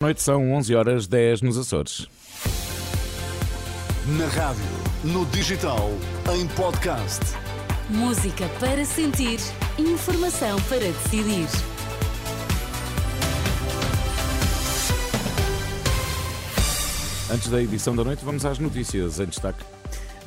Noite 0.00 0.22
são 0.22 0.52
11 0.52 0.76
horas 0.76 1.06
10 1.08 1.42
nos 1.42 1.58
Açores. 1.58 2.06
Na 4.16 4.26
rádio, 4.28 4.62
no 5.02 5.26
digital, 5.26 5.90
em 6.32 6.46
podcast. 6.54 7.18
Música 7.90 8.48
para 8.60 8.84
sentir, 8.84 9.40
informação 9.76 10.56
para 10.68 10.78
decidir. 10.78 11.48
Antes 17.28 17.48
da 17.48 17.60
edição 17.60 17.96
da 17.96 18.04
noite, 18.04 18.24
vamos 18.24 18.44
às 18.46 18.60
notícias 18.60 19.18
em 19.18 19.26
destaque. 19.26 19.64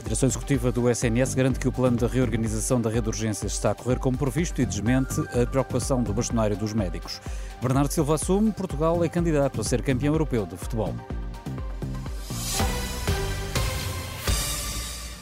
A 0.02 0.04
direção 0.04 0.27
executiva 0.27 0.71
do 0.71 0.89
SNS 0.89 1.36
garante 1.36 1.59
que 1.59 1.67
o 1.67 1.71
plano 1.71 1.95
de 1.95 2.07
reorganização 2.07 2.81
da 2.81 2.89
rede 2.89 3.04
de 3.04 3.09
urgências 3.09 3.54
está 3.54 3.70
a 3.70 3.75
correr 3.75 3.99
como 3.99 4.17
previsto 4.17 4.59
e 4.59 4.66
desmente 4.66 5.21
a 5.39 5.45
preocupação 5.45 6.02
do 6.02 6.11
bastonário 6.11 6.57
dos 6.57 6.73
médicos. 6.73 7.21
Bernardo 7.61 7.93
Silva 7.93 8.16
assume, 8.16 8.52
Portugal 8.52 9.03
é 9.03 9.07
candidato 9.07 9.61
a 9.61 9.63
ser 9.63 9.84
campeão 9.84 10.16
europeu 10.16 10.48
de 10.48 10.57
futebol. 10.57 10.95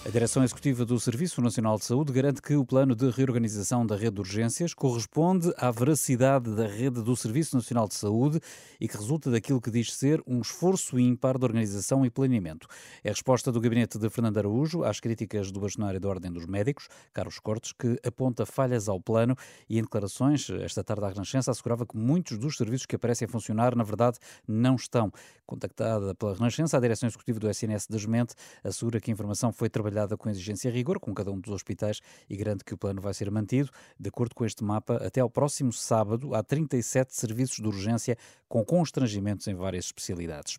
A 0.10 0.12
Direção 0.12 0.44
Executiva 0.44 0.84
do 0.84 1.00
Serviço 1.00 1.40
Nacional 1.40 1.78
de 1.78 1.86
Saúde 1.86 2.12
garante 2.12 2.42
que 2.42 2.56
o 2.56 2.66
plano 2.66 2.96
de 2.96 3.12
reorganização 3.12 3.86
da 3.86 3.96
rede 3.96 4.16
de 4.16 4.22
urgências 4.22 4.74
corresponde 4.74 5.54
à 5.56 5.70
veracidade 5.70 6.50
da 6.56 6.66
rede 6.66 7.04
do 7.04 7.16
Serviço 7.16 7.56
Nacional 7.56 7.88
de 7.88 7.94
Saúde 7.94 8.40
e 8.82 8.88
que 8.88 8.98
resulta 8.98 9.30
daquilo 9.30 9.62
que 9.62 9.70
diz 9.70 9.94
ser 9.94 10.20
um 10.26 10.42
esforço 10.42 11.00
ímpar 11.00 11.38
de 11.38 11.46
organização 11.46 12.04
e 12.04 12.10
planeamento. 12.10 12.68
É 13.04 13.10
a 13.10 13.12
resposta 13.12 13.52
do 13.52 13.62
gabinete 13.62 14.00
de 14.00 14.10
Fernando 14.10 14.40
Araújo 14.40 14.84
às 14.84 15.00
críticas 15.00 15.52
do 15.52 15.60
bastonário 15.60 16.00
da 16.00 16.10
Ordem 16.10 16.32
dos 16.32 16.48
Médicos, 16.48 16.88
Carlos 17.14 17.38
Cortes, 17.38 17.72
que 17.72 18.00
aponta 18.04 18.48
falhas 18.48 18.90
ao 18.90 19.00
plano 19.00 19.36
e 19.70 19.78
em 19.78 19.84
declarações 19.84 20.50
esta 20.50 20.84
tarde 20.84 21.06
à 21.06 21.10
Renascença 21.10 21.52
assegurava 21.52 21.86
que 21.86 21.96
muitos 21.96 22.40
dos 22.40 22.58
serviços 22.58 22.88
que 22.88 22.96
aparecem 22.96 23.28
a 23.28 23.30
funcionar, 23.30 23.76
na 23.76 23.84
verdade, 23.84 24.18
não 24.48 24.76
estão. 24.76 25.12
Contactada 25.46 26.16
pela 26.16 26.34
Renascença, 26.34 26.78
a 26.78 26.80
Direção 26.80 27.08
Executiva 27.08 27.40
do 27.40 27.50
SNS 27.50 27.88
desmente 27.88 28.34
assegura 28.64 29.00
que 29.00 29.12
a 29.12 29.14
informação 29.14 29.52
foi 29.52 29.70
trabalhada 29.70 29.99
com 30.18 30.30
exigência 30.30 30.70
e 30.70 30.72
rigor 30.72 31.00
com 31.00 31.14
cada 31.14 31.32
um 31.32 31.40
dos 31.40 31.54
hospitais 31.54 32.02
e 32.30 32.36
garante 32.36 32.64
que 32.64 32.74
o 32.74 32.78
plano 32.78 33.02
vai 33.02 33.14
ser 33.14 33.30
mantido. 33.32 33.70
De 34.00 34.10
acordo 34.10 34.36
com 34.36 34.46
este 34.46 34.64
mapa, 34.64 34.96
até 34.98 35.22
ao 35.22 35.30
próximo 35.30 35.72
sábado 35.74 36.34
há 36.34 36.44
37 36.44 37.16
serviços 37.16 37.58
de 37.58 37.68
urgência 37.68 38.18
com 38.48 38.64
constrangimentos 38.64 39.48
em 39.48 39.56
várias 39.56 39.86
especialidades. 39.86 40.58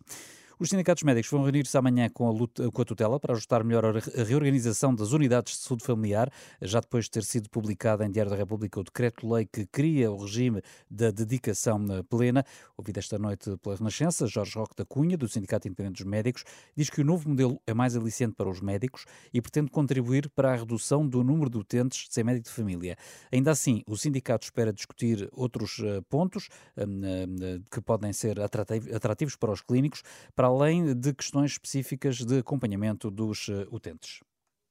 Os 0.61 0.69
sindicatos 0.69 1.01
médicos 1.01 1.31
vão 1.31 1.41
reunir-se 1.41 1.75
amanhã 1.75 2.07
com 2.07 2.27
a, 2.27 2.31
luta, 2.31 2.69
com 2.69 2.81
a 2.83 2.85
tutela 2.85 3.19
para 3.19 3.33
ajustar 3.33 3.63
melhor 3.63 3.97
a 3.97 4.23
reorganização 4.23 4.93
das 4.93 5.11
unidades 5.11 5.57
de 5.57 5.63
saúde 5.63 5.83
familiar, 5.83 6.31
já 6.61 6.79
depois 6.79 7.05
de 7.05 7.09
ter 7.09 7.23
sido 7.23 7.49
publicado 7.49 8.03
em 8.03 8.11
Diário 8.11 8.29
da 8.29 8.37
República 8.37 8.79
o 8.79 8.83
decreto-lei 8.83 9.47
que 9.51 9.65
cria 9.65 10.11
o 10.11 10.17
regime 10.17 10.61
da 10.87 11.09
dedicação 11.09 11.83
plena. 12.07 12.45
Ouvido 12.77 12.99
esta 12.99 13.17
noite 13.17 13.57
pela 13.57 13.75
Renascença, 13.75 14.27
Jorge 14.27 14.53
Roque 14.53 14.75
da 14.75 14.85
Cunha, 14.85 15.17
do 15.17 15.27
Sindicato 15.27 15.67
Independente 15.67 16.03
dos 16.03 16.05
Médicos, 16.05 16.43
diz 16.77 16.91
que 16.91 17.01
o 17.01 17.03
novo 17.03 17.27
modelo 17.27 17.59
é 17.65 17.73
mais 17.73 17.97
aliciente 17.97 18.35
para 18.35 18.47
os 18.47 18.61
médicos 18.61 19.05
e 19.33 19.41
pretende 19.41 19.71
contribuir 19.71 20.29
para 20.29 20.53
a 20.53 20.55
redução 20.57 21.07
do 21.07 21.23
número 21.23 21.49
de 21.49 21.57
utentes 21.57 22.05
sem 22.11 22.23
médico 22.23 22.49
de 22.49 22.53
família. 22.53 22.97
Ainda 23.31 23.49
assim, 23.49 23.81
o 23.87 23.97
sindicato 23.97 24.45
espera 24.45 24.71
discutir 24.71 25.27
outros 25.31 25.79
eh, 25.83 26.01
pontos 26.07 26.49
hum, 26.77 26.83
hum, 26.85 27.63
que 27.71 27.81
podem 27.81 28.13
ser 28.13 28.39
atrativos 28.39 29.35
para 29.35 29.51
os 29.51 29.61
clínicos, 29.61 30.03
para 30.35 30.50
além 30.51 30.93
de 30.93 31.13
questões 31.13 31.51
específicas 31.51 32.17
de 32.17 32.39
acompanhamento 32.39 33.09
dos 33.09 33.47
eh, 33.47 33.65
utentes. 33.71 34.21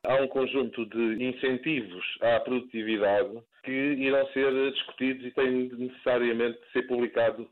Há 0.05 0.15
um 0.17 0.29
conjunto 0.29 0.85
de 0.87 1.25
incentivos 1.25 2.05
à 2.21 2.41
produtividade 2.41 3.39
que 3.65 3.71
irão 3.71 4.27
ser 4.29 4.73
discutidos 4.73 5.27
e 5.27 5.31
têm 5.33 5.69
necessariamente 5.77 6.59
de 6.61 6.73
ser 6.73 6.83
publicado 6.87 7.49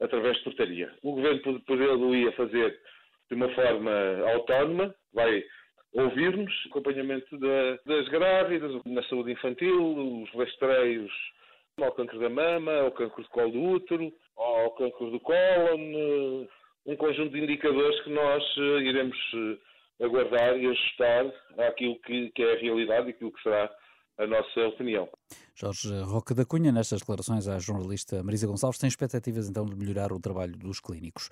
através 0.00 0.36
de 0.38 0.44
portaria. 0.44 0.92
O 1.02 1.14
Governo 1.14 1.60
poderia 1.60 2.32
fazer 2.32 2.78
de 3.28 3.34
uma 3.34 3.48
forma 3.54 3.92
autónoma, 4.32 4.94
vai 5.12 5.42
ouvir-nos, 5.92 6.52
acompanhamento 6.66 7.38
das 7.38 8.08
grávidas, 8.08 8.72
na 8.84 9.02
saúde 9.04 9.32
infantil, 9.32 10.22
os 10.22 10.30
rastreios 10.34 11.12
ao 11.80 11.92
cancro 11.92 12.18
da 12.18 12.28
mama, 12.28 12.72
ao 12.80 12.92
cancro 12.92 13.22
de 13.22 13.28
colo 13.30 13.52
do 13.52 13.62
útero, 13.62 14.12
ao 14.36 14.70
cancro 14.72 15.10
do 15.10 15.20
cólon, 15.20 16.46
um 16.90 16.96
conjunto 16.96 17.30
de 17.30 17.40
indicadores 17.40 18.02
que 18.02 18.10
nós 18.10 18.42
eh, 18.58 18.82
iremos 18.82 19.16
eh, 19.34 20.04
aguardar 20.04 20.58
e 20.58 20.66
ajustar 20.66 21.32
àquilo 21.68 21.96
que, 22.00 22.30
que 22.34 22.42
é 22.42 22.54
a 22.54 22.60
realidade 22.60 23.06
e 23.06 23.10
aquilo 23.10 23.32
que 23.32 23.42
será 23.42 23.70
a 24.18 24.26
nossa 24.26 24.60
opinião. 24.66 25.08
Jorge 25.54 25.88
Roca 26.02 26.34
da 26.34 26.44
Cunha, 26.44 26.72
nestas 26.72 27.00
declarações 27.00 27.46
à 27.46 27.58
jornalista 27.58 28.22
Marisa 28.22 28.46
Gonçalves, 28.46 28.78
tem 28.78 28.88
expectativas 28.88 29.48
então 29.48 29.64
de 29.64 29.76
melhorar 29.76 30.12
o 30.12 30.20
trabalho 30.20 30.56
dos 30.56 30.80
clínicos. 30.80 31.30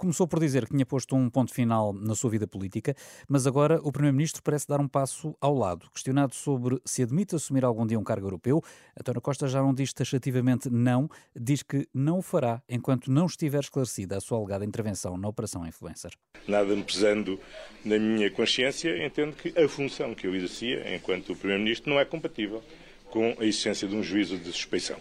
Começou 0.00 0.26
por 0.26 0.40
dizer 0.40 0.64
que 0.64 0.70
tinha 0.70 0.86
posto 0.86 1.14
um 1.14 1.28
ponto 1.28 1.52
final 1.52 1.92
na 1.92 2.14
sua 2.14 2.30
vida 2.30 2.46
política, 2.46 2.96
mas 3.28 3.46
agora 3.46 3.78
o 3.82 3.92
Primeiro-Ministro 3.92 4.42
parece 4.42 4.66
dar 4.66 4.80
um 4.80 4.88
passo 4.88 5.36
ao 5.38 5.54
lado. 5.54 5.90
Questionado 5.92 6.34
sobre 6.34 6.80
se 6.86 7.02
admite 7.02 7.36
assumir 7.36 7.66
algum 7.66 7.86
dia 7.86 7.98
um 7.98 8.02
cargo 8.02 8.26
europeu, 8.26 8.62
António 8.98 9.20
Costa 9.20 9.46
já 9.46 9.60
não 9.60 9.74
diz 9.74 9.92
taxativamente 9.92 10.70
não, 10.70 11.06
diz 11.38 11.62
que 11.62 11.86
não 11.92 12.20
o 12.20 12.22
fará 12.22 12.62
enquanto 12.66 13.12
não 13.12 13.26
estiver 13.26 13.60
esclarecida 13.60 14.16
a 14.16 14.22
sua 14.22 14.38
alegada 14.38 14.64
intervenção 14.64 15.18
na 15.18 15.28
Operação 15.28 15.66
Influencer. 15.66 16.12
Nada 16.48 16.74
me 16.74 16.82
pesando 16.82 17.38
na 17.84 17.98
minha 17.98 18.30
consciência, 18.30 19.04
entendo 19.04 19.36
que 19.36 19.52
a 19.62 19.68
função 19.68 20.14
que 20.14 20.26
eu 20.26 20.34
exercia 20.34 20.96
enquanto 20.96 21.36
Primeiro-Ministro 21.36 21.90
não 21.90 22.00
é 22.00 22.06
compatível 22.06 22.62
com 23.10 23.36
a 23.38 23.44
existência 23.44 23.86
de 23.86 23.94
um 23.94 24.02
juízo 24.02 24.36
de 24.36 24.52
suspeição. 24.52 24.96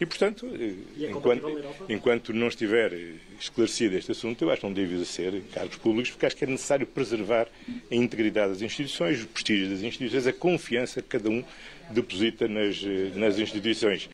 E, 0.00 0.06
portanto, 0.06 0.46
é 0.46 1.10
enquanto, 1.10 1.46
enquanto, 1.88 2.32
não 2.32 2.46
estiver 2.46 2.92
esclarecido 3.40 3.96
este 3.96 4.12
assunto, 4.12 4.42
eu 4.42 4.50
acho 4.50 4.60
que 4.60 4.66
não 4.66 4.72
deve 4.72 5.04
ser 5.04 5.42
cargos 5.52 5.76
públicos, 5.76 6.10
porque 6.12 6.26
acho 6.26 6.36
que 6.36 6.44
é 6.44 6.46
necessário 6.46 6.86
preservar 6.86 7.48
a 7.90 7.94
integridade 7.94 8.52
das 8.52 8.62
instituições, 8.62 9.22
o 9.22 9.26
prestígio 9.26 9.68
das 9.68 9.82
instituições, 9.82 10.26
a 10.26 10.32
confiança 10.32 11.02
que 11.02 11.08
cada 11.08 11.28
um 11.28 11.42
deposita 11.90 12.46
nas, 12.46 12.80
nas 13.16 13.38
instituições. 13.38 14.08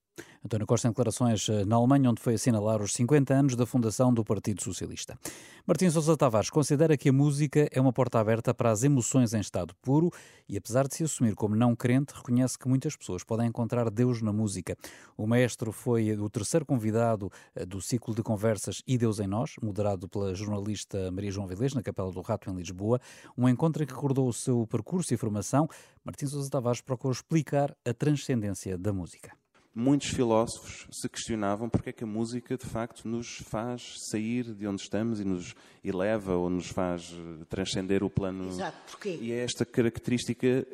António 0.44 0.66
Costa 0.66 0.88
em 0.88 0.90
declarações 0.90 1.48
eh, 1.48 1.64
na 1.64 1.76
Alemanha, 1.76 2.10
onde 2.10 2.20
foi 2.20 2.34
assinalar 2.34 2.82
os 2.82 2.92
50 2.92 3.32
anos 3.32 3.56
da 3.56 3.64
fundação 3.64 4.12
do 4.12 4.22
Partido 4.22 4.62
Socialista. 4.62 5.18
Martins 5.66 5.94
Sousa 5.94 6.18
Tavares 6.18 6.50
considera 6.50 6.98
que 6.98 7.08
a 7.08 7.12
música 7.14 7.66
é 7.72 7.80
uma 7.80 7.94
porta 7.94 8.20
aberta 8.20 8.52
para 8.52 8.70
as 8.70 8.84
emoções 8.84 9.32
em 9.32 9.40
estado 9.40 9.74
puro 9.76 10.10
e, 10.46 10.58
apesar 10.58 10.86
de 10.86 10.96
se 10.96 11.04
assumir 11.04 11.34
como 11.34 11.56
não 11.56 11.74
crente, 11.74 12.12
reconhece 12.14 12.58
que 12.58 12.68
muitas 12.68 12.94
pessoas 12.94 13.24
podem 13.24 13.46
encontrar 13.46 13.88
Deus 13.88 14.20
na 14.20 14.34
música. 14.34 14.76
O 15.16 15.26
maestro 15.26 15.72
foi 15.72 16.12
o 16.12 16.28
terceiro 16.28 16.66
convidado 16.66 17.32
eh, 17.54 17.64
do 17.64 17.80
ciclo 17.80 18.14
de 18.14 18.22
conversas 18.22 18.82
E 18.86 18.98
Deus 18.98 19.20
em 19.20 19.26
Nós, 19.26 19.54
moderado 19.62 20.06
pela 20.06 20.34
jornalista 20.34 21.10
Maria 21.10 21.30
João 21.30 21.46
Vilês, 21.46 21.72
na 21.72 21.82
Capela 21.82 22.12
do 22.12 22.20
Rato, 22.20 22.50
em 22.50 22.54
Lisboa, 22.54 23.00
um 23.34 23.48
encontro 23.48 23.86
que 23.86 23.94
recordou 23.94 24.28
o 24.28 24.32
seu 24.34 24.66
percurso 24.66 25.14
e 25.14 25.16
formação. 25.16 25.66
Martins 26.04 26.32
Sousa 26.32 26.50
Tavares 26.50 26.82
procurou 26.82 27.12
explicar 27.12 27.74
a 27.82 27.94
transcendência 27.94 28.76
da 28.76 28.92
música 28.92 29.32
muitos 29.74 30.08
filósofos 30.08 30.86
se 30.92 31.08
questionavam 31.08 31.68
porque 31.68 31.90
é 31.90 31.92
que 31.92 32.04
a 32.04 32.06
música 32.06 32.56
de 32.56 32.64
facto 32.64 33.08
nos 33.08 33.38
faz 33.38 33.96
sair 34.10 34.54
de 34.54 34.66
onde 34.66 34.82
estamos 34.82 35.20
e 35.20 35.24
nos 35.24 35.54
eleva 35.82 36.36
ou 36.36 36.48
nos 36.48 36.68
faz 36.68 37.12
eh, 37.12 37.44
transcender 37.48 38.04
o 38.04 38.10
plano. 38.10 38.48
Exato, 38.48 38.92
porquê? 38.92 39.18
E 39.20 39.32
é 39.32 39.42
esta 39.42 39.64
característica 39.64 40.66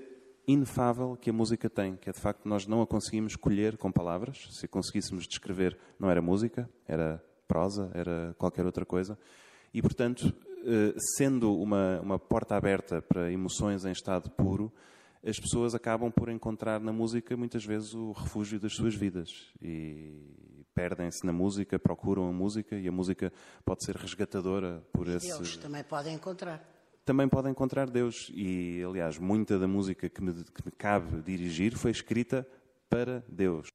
inefável 0.47 1.17
que 1.17 1.31
a 1.31 1.33
música 1.33 1.71
tem, 1.71 1.97
que 1.97 2.11
é 2.11 2.13
de 2.13 2.21
facto 2.21 2.47
nós 2.49 2.67
não 2.67 2.83
a 2.83 2.87
conseguimos 2.87 3.37
colher 3.37 3.77
com 3.79 3.91
palavras. 3.91 4.49
Se 4.51 4.67
a 4.67 4.69
conseguíssemos 4.69 5.27
descrever, 5.27 5.79
não 5.99 6.11
era 6.11 6.21
música, 6.21 6.69
era 6.87 7.23
prosa, 7.49 7.91
era 7.95 8.35
qualquer 8.39 8.67
outra 8.67 8.85
coisa. 8.85 9.19
E 9.73 9.81
portanto, 9.81 10.35
eh, 10.65 10.95
sendo 11.17 11.55
uma, 11.55 12.01
uma 12.01 12.19
porta 12.19 12.55
aberta 12.55 13.01
para 13.01 13.33
emoções 13.33 13.85
em 13.85 13.93
estado 13.93 14.29
puro, 14.31 14.71
as 15.25 15.39
pessoas 15.39 15.75
acabam 15.75 16.11
por 16.11 16.29
encontrar 16.29 16.81
na 16.81 16.93
música 16.93 17.37
muitas 17.37 17.65
vezes 17.65 17.95
o 17.95 18.13
refúgio 18.13 18.59
das 18.59 18.75
suas 18.75 18.95
vidas 18.95 19.53
e 19.61 20.65
perdem-se 20.75 21.25
na 21.27 21.33
música, 21.33 21.79
procuram 21.79 22.29
a 22.29 22.33
música 22.33 22.77
e 22.77 22.89
a 22.89 22.93
música 22.93 23.33
pode 23.65 23.85
ser 23.85 23.97
resgatadora 23.97 24.83
por 24.93 25.09
e 25.09 25.17
esse. 25.17 25.29
Deus 25.29 25.57
também 25.57 25.85
podem 25.85 26.15
encontrar. 26.15 26.65
Também 27.05 27.29
podem 27.29 27.51
encontrar 27.51 27.91
Deus 27.91 28.31
e, 28.35 28.83
aliás, 28.83 29.19
muita 29.19 29.59
da 29.59 29.67
música 29.67 30.09
que 30.09 30.23
me, 30.23 30.33
que 30.33 30.65
me 30.65 30.71
cabe 30.71 31.21
dirigir 31.23 31.77
foi 31.77 31.91
escrita 31.91 32.47
para 32.89 33.25
Deus. 33.29 33.69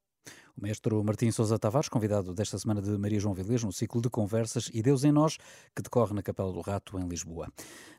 O 0.57 0.63
mestre 0.63 0.95
Martim 1.03 1.29
Sousa 1.31 1.59
Tavares, 1.59 1.89
convidado 1.89 2.33
desta 2.33 2.57
semana 2.57 2.81
de 2.81 2.97
Maria 2.97 3.19
João 3.19 3.33
Vilês 3.33 3.61
no 3.61 3.73
ciclo 3.73 4.01
de 4.01 4.09
conversas 4.09 4.71
E 4.73 4.81
Deus 4.81 5.03
em 5.03 5.11
Nós, 5.11 5.37
que 5.75 5.81
decorre 5.81 6.13
na 6.13 6.23
Capela 6.23 6.49
do 6.49 6.61
Rato, 6.61 6.97
em 6.97 7.05
Lisboa. 7.05 7.49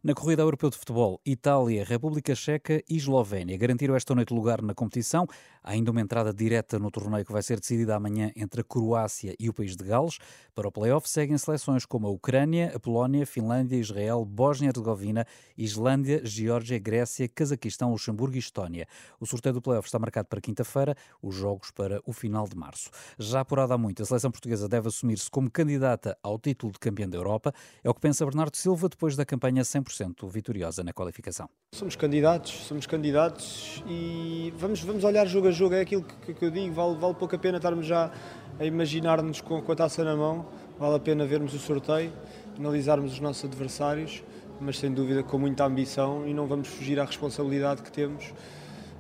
Na 0.02 0.14
corrida 0.14 0.40
europeu 0.40 0.70
de 0.70 0.78
futebol, 0.78 1.20
Itália, 1.26 1.84
República 1.84 2.34
Checa 2.34 2.82
e 2.88 2.96
Eslovénia 2.96 3.58
garantiram 3.58 3.94
esta 3.94 4.14
noite 4.14 4.32
lugar 4.32 4.62
na 4.62 4.72
competição. 4.72 5.26
Há 5.62 5.72
ainda 5.72 5.90
uma 5.90 6.00
entrada 6.00 6.32
direta 6.32 6.78
no 6.78 6.90
torneio 6.90 7.26
que 7.26 7.32
vai 7.32 7.42
ser 7.42 7.60
decidida 7.60 7.94
amanhã 7.94 8.32
entre 8.34 8.62
a 8.62 8.64
Croácia 8.64 9.34
e 9.38 9.50
o 9.50 9.52
país 9.52 9.76
de 9.76 9.84
Gales. 9.84 10.18
Para 10.54 10.68
o 10.68 10.72
play-off 10.72 11.06
seguem 11.10 11.36
seleções 11.36 11.84
como 11.84 12.06
a 12.06 12.10
Ucrânia, 12.10 12.72
a 12.74 12.80
Polónia, 12.80 13.26
Finlândia, 13.26 13.76
Israel, 13.76 14.24
Bósnia-Herzegovina, 14.24 15.26
Islândia, 15.58 16.22
Geórgia, 16.24 16.78
Grécia, 16.78 17.28
Cazaquistão, 17.28 17.90
Luxemburgo 17.90 18.36
e 18.36 18.38
Estónia. 18.38 18.86
O 19.20 19.26
sorteio 19.26 19.54
do 19.54 19.60
play-off 19.60 19.88
está 19.88 19.98
marcado 19.98 20.28
para 20.28 20.40
quinta-feira, 20.40 20.96
os 21.20 21.34
jogos 21.34 21.70
para 21.70 22.00
o 22.06 22.12
final 22.14 22.45
final 22.46 22.48
de 22.48 22.56
março. 22.56 22.90
Já 23.18 23.40
apurada 23.40 23.74
há 23.74 23.78
muito, 23.78 24.02
a 24.02 24.06
seleção 24.06 24.30
portuguesa 24.30 24.68
deve 24.68 24.88
assumir-se 24.88 25.30
como 25.30 25.50
candidata 25.50 26.16
ao 26.22 26.38
título 26.38 26.72
de 26.72 26.78
campeã 26.78 27.08
da 27.08 27.16
Europa. 27.16 27.52
É 27.82 27.90
o 27.90 27.94
que 27.94 28.00
pensa 28.00 28.24
Bernardo 28.24 28.56
Silva 28.56 28.88
depois 28.88 29.16
da 29.16 29.24
campanha 29.24 29.62
100% 29.62 30.28
vitoriosa 30.28 30.82
na 30.82 30.92
qualificação. 30.92 31.48
Somos 31.74 31.96
candidatos, 31.96 32.52
somos 32.66 32.86
candidatos 32.86 33.82
e 33.86 34.52
vamos, 34.56 34.80
vamos 34.82 35.04
olhar 35.04 35.26
jogo 35.26 35.48
a 35.48 35.50
jogo. 35.50 35.74
É 35.74 35.80
aquilo 35.80 36.02
que, 36.02 36.34
que 36.34 36.44
eu 36.44 36.50
digo, 36.50 36.72
vale, 36.72 36.96
vale 36.96 37.14
pouco 37.14 37.34
a 37.34 37.38
pena 37.38 37.56
estarmos 37.58 37.86
já 37.86 38.10
a 38.58 38.64
imaginar-nos 38.64 39.40
com, 39.40 39.60
com 39.60 39.72
a 39.72 39.76
taça 39.76 40.04
na 40.04 40.16
mão. 40.16 40.46
Vale 40.78 40.96
a 40.96 41.00
pena 41.00 41.26
vermos 41.26 41.54
o 41.54 41.58
sorteio, 41.58 42.12
analisarmos 42.58 43.14
os 43.14 43.20
nossos 43.20 43.44
adversários, 43.44 44.22
mas 44.60 44.78
sem 44.78 44.92
dúvida 44.92 45.22
com 45.22 45.38
muita 45.38 45.64
ambição 45.64 46.26
e 46.26 46.34
não 46.34 46.46
vamos 46.46 46.68
fugir 46.68 47.00
à 47.00 47.04
responsabilidade 47.04 47.82
que 47.82 47.90
temos. 47.90 48.32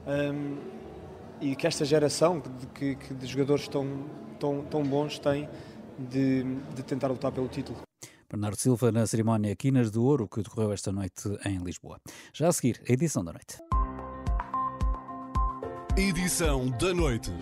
Um, 0.06 0.56
e 1.40 1.54
que 1.54 1.66
esta 1.66 1.84
geração 1.84 2.40
de, 2.40 2.66
que, 2.68 2.94
que 2.96 3.14
de 3.14 3.26
jogadores 3.26 3.68
tão, 3.68 4.04
tão, 4.38 4.64
tão 4.64 4.82
bons 4.82 5.18
tem 5.18 5.48
de, 5.98 6.44
de 6.74 6.82
tentar 6.82 7.08
lutar 7.08 7.32
pelo 7.32 7.48
título. 7.48 7.78
Bernardo 8.28 8.56
Silva 8.56 8.90
na 8.90 9.06
cerimónia 9.06 9.54
Quinas 9.54 9.90
do 9.90 10.04
Ouro 10.04 10.28
que 10.28 10.42
decorreu 10.42 10.72
esta 10.72 10.90
noite 10.90 11.28
em 11.44 11.58
Lisboa. 11.58 12.00
Já 12.32 12.48
a 12.48 12.52
seguir, 12.52 12.82
a 12.88 12.92
edição 12.92 13.24
da 13.24 13.32
noite. 13.32 13.58
Edição 15.96 16.68
da 16.78 16.92
noite. 16.92 17.32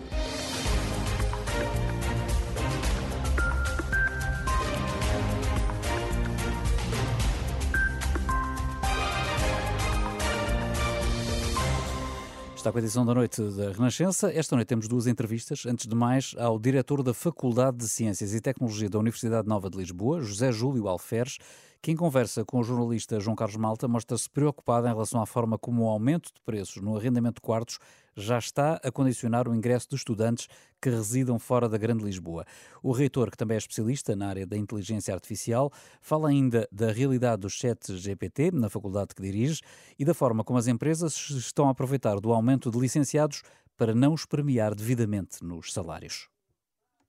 Está 12.65 12.71
com 12.71 12.79
a 12.79 12.81
edição 12.81 13.05
da 13.05 13.13
noite 13.13 13.39
da 13.51 13.71
Renascença. 13.71 14.33
Esta 14.33 14.55
noite 14.55 14.69
temos 14.69 14.87
duas 14.87 15.05
entrevistas. 15.05 15.67
Antes 15.67 15.85
de 15.85 15.93
mais, 15.93 16.33
ao 16.35 16.57
diretor 16.57 17.03
da 17.03 17.13
Faculdade 17.13 17.77
de 17.77 17.87
Ciências 17.87 18.33
e 18.33 18.41
Tecnologia 18.41 18.89
da 18.89 18.97
Universidade 18.97 19.47
Nova 19.47 19.69
de 19.69 19.77
Lisboa, 19.77 20.19
José 20.19 20.51
Júlio 20.51 20.87
Alferes, 20.87 21.37
que 21.85 21.91
em 21.91 21.95
conversa 21.95 22.43
com 22.43 22.57
o 22.57 22.63
jornalista 22.63 23.19
João 23.19 23.35
Carlos 23.35 23.57
Malta 23.57 23.87
mostra-se 23.87 24.27
preocupado 24.27 24.87
em 24.87 24.89
relação 24.89 25.21
à 25.21 25.25
forma 25.27 25.55
como 25.55 25.83
o 25.83 25.87
aumento 25.87 26.33
de 26.33 26.41
preços 26.43 26.81
no 26.81 26.97
arrendamento 26.97 27.35
de 27.35 27.41
quartos 27.41 27.77
já 28.17 28.39
está 28.39 28.81
a 28.83 28.91
condicionar 28.91 29.47
o 29.47 29.53
ingresso 29.53 29.89
de 29.89 29.95
estudantes 29.95 30.47
que 30.81 30.89
residam 30.89 31.37
fora 31.37 31.69
da 31.69 31.77
Grande 31.77 32.03
Lisboa. 32.03 32.43
O 32.81 32.91
reitor, 32.91 33.29
que 33.29 33.37
também 33.37 33.53
é 33.53 33.59
especialista 33.59 34.15
na 34.15 34.29
área 34.29 34.47
da 34.47 34.57
inteligência 34.57 35.13
artificial, 35.13 35.71
fala 36.01 36.29
ainda 36.29 36.67
da 36.71 36.91
realidade 36.91 37.43
do 37.43 37.51
chat 37.51 37.95
GPT 37.95 38.49
na 38.51 38.67
faculdade 38.67 39.13
que 39.13 39.21
dirige 39.21 39.61
e 39.99 40.03
da 40.03 40.15
forma 40.15 40.43
como 40.43 40.57
as 40.57 40.65
empresas 40.65 41.13
estão 41.29 41.67
a 41.67 41.71
aproveitar 41.71 42.19
do 42.19 42.33
aumento 42.33 42.71
de 42.71 42.79
licenciados 42.79 43.43
para 43.77 43.93
não 43.93 44.11
os 44.11 44.25
premiar 44.25 44.73
devidamente 44.73 45.45
nos 45.45 45.71
salários. 45.71 46.34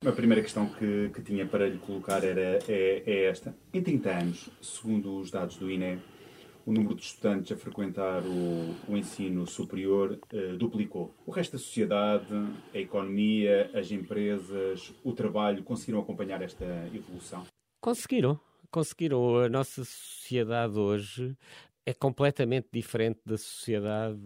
A 0.04 0.12
primeira 0.12 0.42
questão 0.42 0.68
que, 0.68 1.10
que 1.14 1.22
tinha 1.22 1.46
para 1.46 1.66
lhe 1.68 1.78
colocar 1.78 2.22
era, 2.22 2.58
é, 2.68 3.02
é 3.06 3.24
esta. 3.24 3.56
Em 3.72 3.82
30 3.82 4.10
anos, 4.10 4.50
segundo 4.60 5.18
os 5.18 5.30
dados 5.30 5.56
do 5.56 5.70
INE, 5.70 5.98
o 6.66 6.72
número 6.72 6.94
de 6.94 7.02
estudantes 7.02 7.50
a 7.50 7.56
frequentar 7.56 8.22
o, 8.22 8.92
o 8.92 8.96
ensino 8.96 9.46
superior 9.46 10.18
uh, 10.32 10.56
duplicou. 10.58 11.14
O 11.24 11.30
resto 11.30 11.52
da 11.52 11.58
sociedade, 11.58 12.34
a 12.74 12.78
economia, 12.78 13.70
as 13.72 13.90
empresas, 13.90 14.92
o 15.02 15.12
trabalho 15.12 15.64
conseguiram 15.64 16.00
acompanhar 16.00 16.42
esta 16.42 16.64
evolução? 16.92 17.44
Conseguiram. 17.80 18.38
Conseguiram. 18.70 19.38
A 19.38 19.48
nossa 19.48 19.82
sociedade 19.82 20.78
hoje 20.78 21.34
é 21.86 21.94
completamente 21.94 22.66
diferente 22.72 23.20
da 23.24 23.38
sociedade 23.38 24.18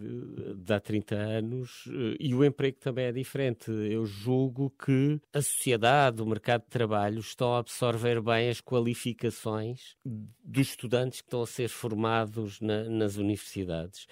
de 0.55 0.73
há 0.73 0.79
30 0.79 1.15
anos 1.15 1.85
eh, 1.87 2.17
e 2.19 2.33
o 2.33 2.43
emprego 2.43 2.79
também 2.79 3.05
é 3.05 3.11
diferente. 3.11 3.69
Eu 3.69 4.03
julgo 4.03 4.73
que 4.83 5.21
a 5.31 5.43
sociedade, 5.43 6.23
o 6.23 6.25
mercado 6.25 6.63
de 6.63 6.69
trabalho 6.69 7.19
estão 7.19 7.53
a 7.53 7.59
absorver 7.59 8.19
bem 8.19 8.49
as 8.49 8.59
qualificações 8.59 9.95
dos 10.03 10.69
estudantes 10.69 11.21
que 11.21 11.27
estão 11.27 11.43
a 11.43 11.47
ser 11.47 11.69
formados 11.69 12.59
na, 12.59 12.85
nas 12.85 13.17
universidades. 13.17 14.07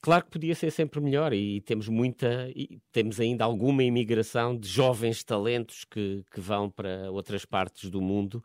Claro 0.00 0.26
que 0.26 0.30
podia 0.30 0.54
ser 0.54 0.70
sempre 0.70 1.00
melhor 1.00 1.32
e 1.32 1.62
temos 1.62 1.88
muita, 1.88 2.48
e 2.54 2.78
temos 2.92 3.18
ainda 3.18 3.42
alguma 3.42 3.82
imigração 3.82 4.56
de 4.56 4.68
jovens 4.68 5.24
talentos 5.24 5.84
que, 5.84 6.22
que 6.30 6.40
vão 6.40 6.70
para 6.70 7.10
outras 7.10 7.44
partes 7.44 7.90
do 7.90 8.00
mundo. 8.00 8.44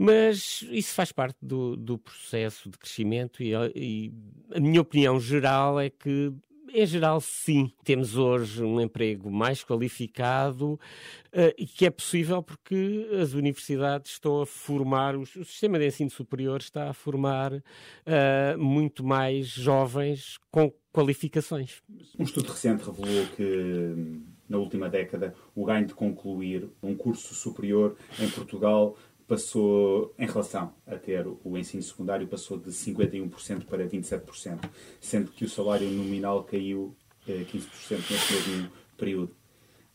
Mas 0.00 0.64
isso 0.70 0.94
faz 0.94 1.10
parte 1.10 1.38
do, 1.42 1.76
do 1.76 1.98
processo 1.98 2.70
de 2.70 2.78
crescimento 2.78 3.42
e, 3.42 3.52
e 3.74 4.12
a 4.54 4.60
minha 4.60 4.80
opinião 4.80 5.18
geral 5.18 5.80
é 5.80 5.90
que 5.90 6.32
em 6.72 6.86
geral, 6.86 7.20
sim. 7.20 7.72
Temos 7.82 8.16
hoje 8.16 8.62
um 8.62 8.80
emprego 8.80 9.30
mais 9.30 9.64
qualificado 9.64 10.74
uh, 10.74 11.54
e 11.56 11.66
que 11.66 11.86
é 11.86 11.90
possível 11.90 12.42
porque 12.42 13.08
as 13.20 13.32
universidades 13.32 14.12
estão 14.12 14.42
a 14.42 14.46
formar, 14.46 15.16
o, 15.16 15.22
o 15.22 15.26
sistema 15.26 15.78
de 15.78 15.86
ensino 15.86 16.10
superior 16.10 16.60
está 16.60 16.90
a 16.90 16.92
formar 16.92 17.54
uh, 17.54 18.58
muito 18.58 19.04
mais 19.04 19.48
jovens 19.48 20.38
com 20.50 20.72
qualificações. 20.92 21.82
Um 22.18 22.24
estudo 22.24 22.50
recente 22.50 22.84
revelou 22.84 23.26
que 23.34 24.20
na 24.48 24.58
última 24.58 24.88
década 24.88 25.34
o 25.54 25.64
ganho 25.64 25.86
de 25.86 25.94
concluir 25.94 26.68
um 26.82 26.94
curso 26.94 27.34
superior 27.34 27.96
em 28.18 28.28
Portugal 28.30 28.96
passou, 29.28 30.14
em 30.18 30.26
relação 30.26 30.74
a 30.86 30.96
ter 30.96 31.26
o 31.44 31.58
ensino 31.58 31.82
secundário, 31.82 32.26
passou 32.26 32.58
de 32.58 32.70
51% 32.70 33.66
para 33.66 33.86
27%, 33.86 34.58
sendo 34.98 35.30
que 35.30 35.44
o 35.44 35.48
salário 35.48 35.88
nominal 35.88 36.42
caiu 36.44 36.96
eh, 37.28 37.44
15% 37.44 38.10
nesse 38.10 38.32
mesmo 38.32 38.72
período. 38.96 39.36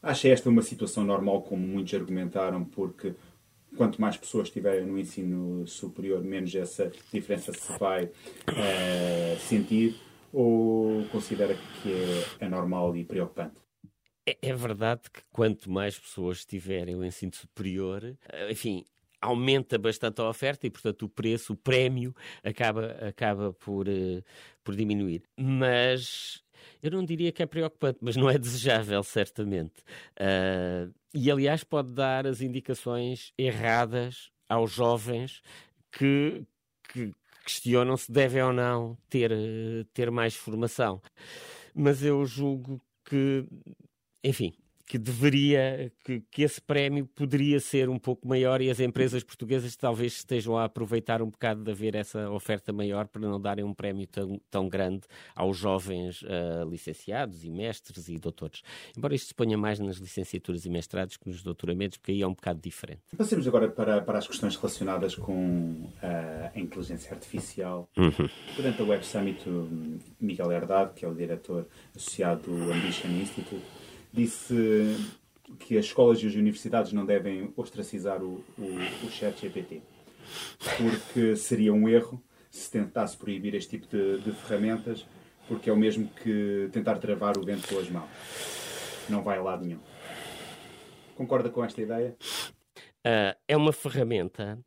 Acho 0.02 0.28
esta 0.28 0.50
uma 0.50 0.62
situação 0.62 1.04
normal, 1.04 1.42
como 1.42 1.66
muitos 1.66 1.94
argumentaram, 1.96 2.64
porque 2.64 3.16
quanto 3.76 4.00
mais 4.00 4.16
pessoas 4.16 4.50
estiverem 4.50 4.86
no 4.86 5.00
ensino 5.00 5.66
superior, 5.66 6.24
menos 6.24 6.54
essa 6.54 6.92
diferença 7.12 7.52
se 7.52 7.78
vai 7.80 8.12
eh, 8.56 9.36
sentir, 9.40 10.00
ou 10.32 11.06
considera 11.08 11.56
que 11.56 11.92
é, 11.92 12.46
é 12.46 12.50
normal 12.50 12.96
e 12.96 13.04
preocupante? 13.04 13.56
É, 14.28 14.38
é 14.42 14.54
verdade 14.54 15.10
que 15.12 15.22
quanto 15.32 15.72
mais 15.72 15.98
pessoas 15.98 16.46
tiverem 16.46 16.96
o 16.96 17.04
ensino 17.04 17.34
superior, 17.34 18.16
eh, 18.32 18.52
enfim, 18.52 18.86
aumenta 19.24 19.78
bastante 19.78 20.22
a 20.22 20.30
oferta 20.30 20.68
e, 20.68 20.70
portanto, 20.70 21.04
o 21.04 21.10
preço, 21.10 21.54
o 21.54 21.56
prémio, 21.56 22.14
acaba, 22.44 22.88
acaba 23.08 23.54
por, 23.54 23.88
uh, 23.88 24.24
por 24.64 24.76
diminuir. 24.76 25.24
Mas 25.38 26.44
eu 26.82 26.92
não 26.92 27.04
diria 27.06 27.32
que 27.32 27.42
é 27.42 27.46
preocupante, 27.46 28.00
mas 28.02 28.16
não 28.16 28.30
é 28.30 28.38
desejável, 28.38 29.02
certamente. 29.04 29.82
Uh, 30.20 30.94
e, 31.14 31.32
aliás, 31.32 31.64
pode 31.64 31.94
dar 31.94 32.28
as 32.28 32.42
indicações 32.42 33.32
erradas 33.38 34.30
aos 34.50 34.72
jovens 34.72 35.42
que, 35.92 36.44
que 36.92 37.14
questionam 37.46 37.96
se 37.96 38.12
devem 38.12 38.44
ou 38.44 38.54
não 38.54 38.98
ter, 39.10 39.32
ter 39.94 40.12
mais 40.12 40.36
formação. 40.36 41.02
Mas 41.74 42.04
eu 42.04 42.26
julgo 42.26 42.82
que, 43.06 43.46
enfim, 44.24 44.54
que 44.94 45.00
deveria, 45.00 45.92
que, 46.04 46.22
que, 46.30 46.44
esse 46.44 46.62
prémio 46.62 47.08
poderia 47.16 47.60
ser 47.60 47.90
um 47.90 47.98
pouco 47.98 48.28
maior 48.28 48.62
e 48.62 48.70
as 48.70 48.80
empresas 48.80 49.24
portuguesas 49.24 49.76
talvez 49.76 50.18
estejam 50.18 50.56
a 50.56 50.66
aproveitar 50.66 51.20
um 51.20 51.32
bocado 51.32 51.64
de 51.64 51.72
haver 51.72 51.96
essa 51.96 52.30
oferta 52.30 52.72
maior 52.72 53.08
para 53.08 53.20
não 53.20 53.42
darem 53.42 53.66
um 53.66 53.74
prémio 53.74 54.06
tão, 54.06 54.40
tão 54.52 54.70
grande 54.70 55.08
aos 55.36 55.58
jovens 55.58 56.22
uh, 56.22 56.70
licenciados 56.70 57.44
e 57.44 57.50
mestres 57.50 58.08
e 58.08 58.20
doutores. 58.20 58.62
Embora 58.96 59.16
isto 59.16 59.30
se 59.30 59.34
ponha 59.34 59.58
mais 59.58 59.80
nas 59.80 59.98
licenciaturas 59.98 60.64
e 60.64 60.70
mestrados 60.70 61.18
que 61.18 61.28
nos 61.28 61.42
doutoramentos, 61.42 61.98
porque 61.98 62.12
aí 62.12 62.22
é 62.22 62.28
um 62.28 62.36
bocado 62.36 62.62
diferente. 62.62 63.02
Passemos 63.18 63.48
agora 63.48 63.70
para, 63.70 64.00
para 64.00 64.20
as 64.20 64.28
questões 64.28 64.56
relacionadas 64.56 65.16
com 65.16 65.90
uh, 66.04 66.52
a 66.54 66.60
inteligência 66.60 67.12
artificial. 67.12 67.90
Uhum. 67.98 68.30
Durante 68.56 68.80
a 68.80 68.86
Web 68.86 69.04
Summit, 69.04 69.44
Miguel 70.22 70.52
Herdado, 70.52 70.94
que 70.94 71.04
é 71.04 71.08
o 71.08 71.16
diretor 71.16 71.66
associado 71.96 72.44
do 72.44 72.72
Ambition 72.72 73.08
Institute, 73.08 73.83
disse 74.14 74.56
que 75.60 75.78
as 75.78 75.86
escolas 75.86 76.22
e 76.22 76.28
as 76.28 76.36
universidades 76.36 76.94
não 76.94 77.06
devem 77.06 77.52
ostracizar 77.58 78.24
o, 78.24 78.44
o, 78.58 79.06
o 79.06 79.12
chat 79.12 79.42
GPT, 79.42 79.82
porque 80.78 81.36
seria 81.36 81.74
um 81.74 81.90
erro 81.90 82.24
se 82.50 82.70
tentasse 82.70 83.18
proibir 83.18 83.56
este 83.56 83.72
tipo 83.72 83.88
de, 83.88 84.20
de 84.20 84.32
ferramentas, 84.32 85.06
porque 85.48 85.70
é 85.70 85.74
o 85.74 85.78
mesmo 85.78 86.08
que 86.08 86.70
tentar 86.72 87.00
travar 87.00 87.38
o 87.38 87.44
vento 87.44 87.68
pelas 87.68 87.90
mãos. 87.90 88.10
Não 89.10 89.24
vai 89.24 89.40
a 89.40 89.42
lado 89.42 89.66
nenhum. 89.66 89.80
Concorda 91.16 91.50
com 91.50 91.64
esta 91.64 91.82
ideia? 91.82 92.16
Uh, 93.06 93.36
é 93.48 93.58
uma 93.58 93.74
ferramenta 93.74 94.58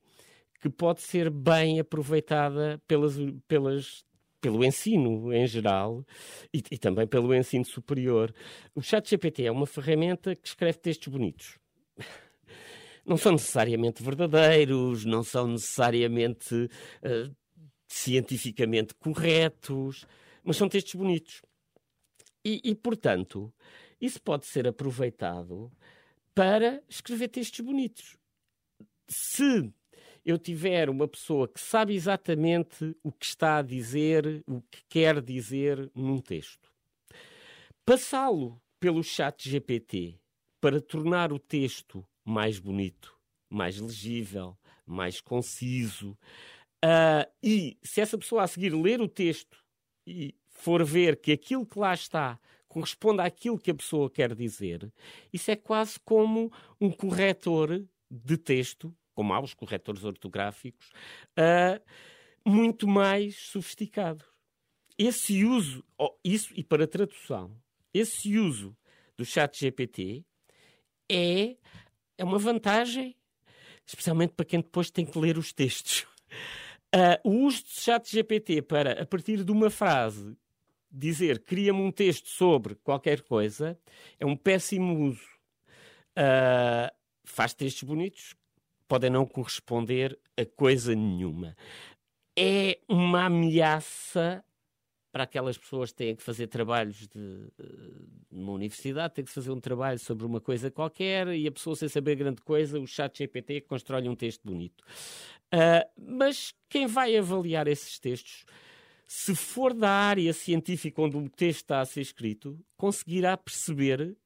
que 0.61 0.69
pode 0.69 1.01
ser 1.01 1.31
bem 1.31 1.81
aproveitada 1.81 2.81
pelas, 2.87 3.15
pelas 3.47 4.05
pelo 4.41 4.65
ensino 4.65 5.33
em 5.33 5.47
geral 5.47 6.05
e, 6.53 6.63
e, 6.71 6.79
também 6.79 7.07
pelo 7.07 7.35
ensino 7.35 7.65
superior. 7.65 8.35
O 8.75 8.83
ChatGPT 8.83 9.45
é 9.45 9.51
uma 9.51 9.67
ferramenta 9.67 10.35
que 10.35 10.47
escreve 10.47 10.79
textos 10.79 11.09
bonitos. 11.09 11.59
Não 13.05 13.17
são 13.17 13.33
necessariamente 13.33 14.03
verdadeiros, 14.03 15.05
não 15.05 15.23
são 15.23 15.47
necessariamente 15.47 16.53
uh, 16.55 17.37
cientificamente 17.87 18.95
corretos, 18.97 20.05
mas 20.43 20.57
são 20.57 20.69
textos 20.69 20.95
bonitos. 20.95 21.41
E, 22.45 22.61
e, 22.65 22.75
portanto, 22.75 23.53
isso 24.01 24.21
pode 24.21 24.47
ser 24.47 24.67
aproveitado 24.67 25.71
para 26.35 26.83
escrever 26.89 27.29
textos 27.29 27.61
bonitos. 27.61 28.17
Se 29.09 29.73
eu 30.27 30.37
tiver 30.37 30.91
uma 30.91 31.07
pessoa 31.07 31.47
que 31.47 31.61
sabe 31.61 31.95
exatamente 31.95 32.97
o 33.01 33.13
que 33.13 33.25
está 33.25 33.59
a 33.59 33.63
dizer, 33.63 34.43
o 34.45 34.61
que 34.61 34.83
quer 34.89 35.23
dizer 35.23 35.89
num 35.95 36.19
texto, 36.19 36.69
passá-lo 37.85 38.61
pelo 38.81 39.05
chat 39.05 39.49
GPT 39.49 40.19
para 40.61 40.81
tornar 40.81 41.33
o 41.33 41.39
texto 41.39 42.05
mais 42.25 42.59
bonito, 42.59 43.17
mais 43.49 43.79
legível, 43.79 44.59
mais 44.85 45.21
conciso. 45.21 46.19
Uh, 46.85 47.31
e 47.41 47.79
se 47.81 48.01
essa 48.01 48.19
pessoa 48.19 48.43
a 48.43 48.49
seguir 48.49 48.75
ler 48.75 49.01
o 49.01 49.09
texto 49.09 49.65
e 50.05 50.35
for 50.49 50.85
ver 50.85 51.21
que 51.21 51.31
aquilo 51.31 51.65
que 51.65 51.79
lá 51.79 51.95
está 51.95 52.37
corresponde 52.67 53.23
àquilo 53.23 53.61
que 53.61 53.71
a 53.71 53.75
pessoa 53.75 54.11
quer 54.11 54.35
dizer, 54.35 54.93
isso 55.33 55.53
é 55.53 55.57
quase 55.57 56.01
como 56.01 56.53
um 56.81 56.91
corretor 56.91 57.87
de 58.11 58.37
texto, 58.37 58.93
como 59.17 59.33
há 59.33 59.41
os 59.41 59.55
corretores 59.55 60.05
ortográficos, 60.05 60.91
uh, 61.39 61.83
muito 62.45 62.87
mais 62.87 63.35
sofisticado. 63.37 64.23
Esse 64.99 65.43
uso, 65.43 65.83
oh, 65.99 66.15
isso 66.23 66.53
e 66.55 66.63
para 66.63 66.87
tradução, 66.87 67.51
esse 67.93 68.39
uso 68.39 68.77
do 69.17 69.25
chat 69.25 69.59
GPT 69.59 70.23
é, 71.11 71.57
é 72.19 72.25
uma 72.25 72.39
vantagem, 72.39 73.17
especialmente 73.87 74.35
para 74.35 74.45
quem 74.45 74.61
depois 74.61 74.91
tem 74.91 75.07
que 75.07 75.19
ler 75.19 75.39
os 75.39 75.53
textos. 75.53 76.07
Uh, 76.95 77.19
o 77.25 77.47
uso 77.47 77.63
do 77.63 77.71
chat 77.71 78.11
GPT 78.11 78.61
para, 78.63 79.03
a 79.03 79.07
partir 79.07 79.43
de 79.43 79.51
uma 79.51 79.71
frase, 79.71 80.37
dizer 80.91 81.43
cria-me 81.43 81.81
um 81.81 81.91
texto 81.91 82.29
sobre 82.29 82.75
qualquer 82.77 83.23
coisa 83.23 83.79
é 84.21 84.27
um 84.27 84.37
péssimo 84.37 85.09
uso. 85.09 85.25
Uh, 86.19 86.95
faz 87.25 87.55
textos 87.55 87.83
bonitos, 87.83 88.35
podem 88.87 89.11
não 89.11 89.27
corresponder 89.27 90.19
a 90.37 90.45
coisa 90.45 90.95
nenhuma. 90.95 91.57
É 92.39 92.79
uma 92.89 93.27
ameaça 93.27 94.45
para 95.11 95.25
aquelas 95.25 95.57
pessoas 95.57 95.91
que 95.91 95.97
têm 95.97 96.15
que 96.15 96.23
fazer 96.23 96.47
trabalhos 96.47 97.09
de, 97.09 97.51
numa 98.31 98.53
universidade, 98.53 99.15
têm 99.15 99.25
que 99.25 99.31
fazer 99.31 99.51
um 99.51 99.61
trabalho 99.61 99.99
sobre 99.99 100.27
uma 100.27 100.43
coisa 100.43 100.71
qualquer 100.71 101.29
e 101.29 101.47
a 101.47 101.53
pessoa 101.53 101.75
sem 101.75 101.89
saber 101.89 102.17
grande 102.17 102.43
coisa, 102.43 102.79
o 102.79 102.87
chat 102.87 103.17
GPT 103.17 103.63
constrói 103.63 104.07
um 104.09 104.15
texto 104.15 104.43
bonito. 104.45 104.85
Uh, 105.55 105.89
mas 105.97 106.53
quem 106.69 106.87
vai 106.87 107.17
avaliar 107.17 107.67
esses 107.67 107.99
textos 107.99 108.45
se 109.07 109.35
for 109.35 109.73
da 109.73 109.89
área 109.89 110.33
científica 110.33 111.01
onde 111.01 111.17
o 111.17 111.31
texto 111.31 111.61
está 111.63 111.81
a 111.81 111.87
ser 111.87 112.01
escrito, 112.01 112.59
conseguirá 112.77 113.37
perceber 113.37 114.17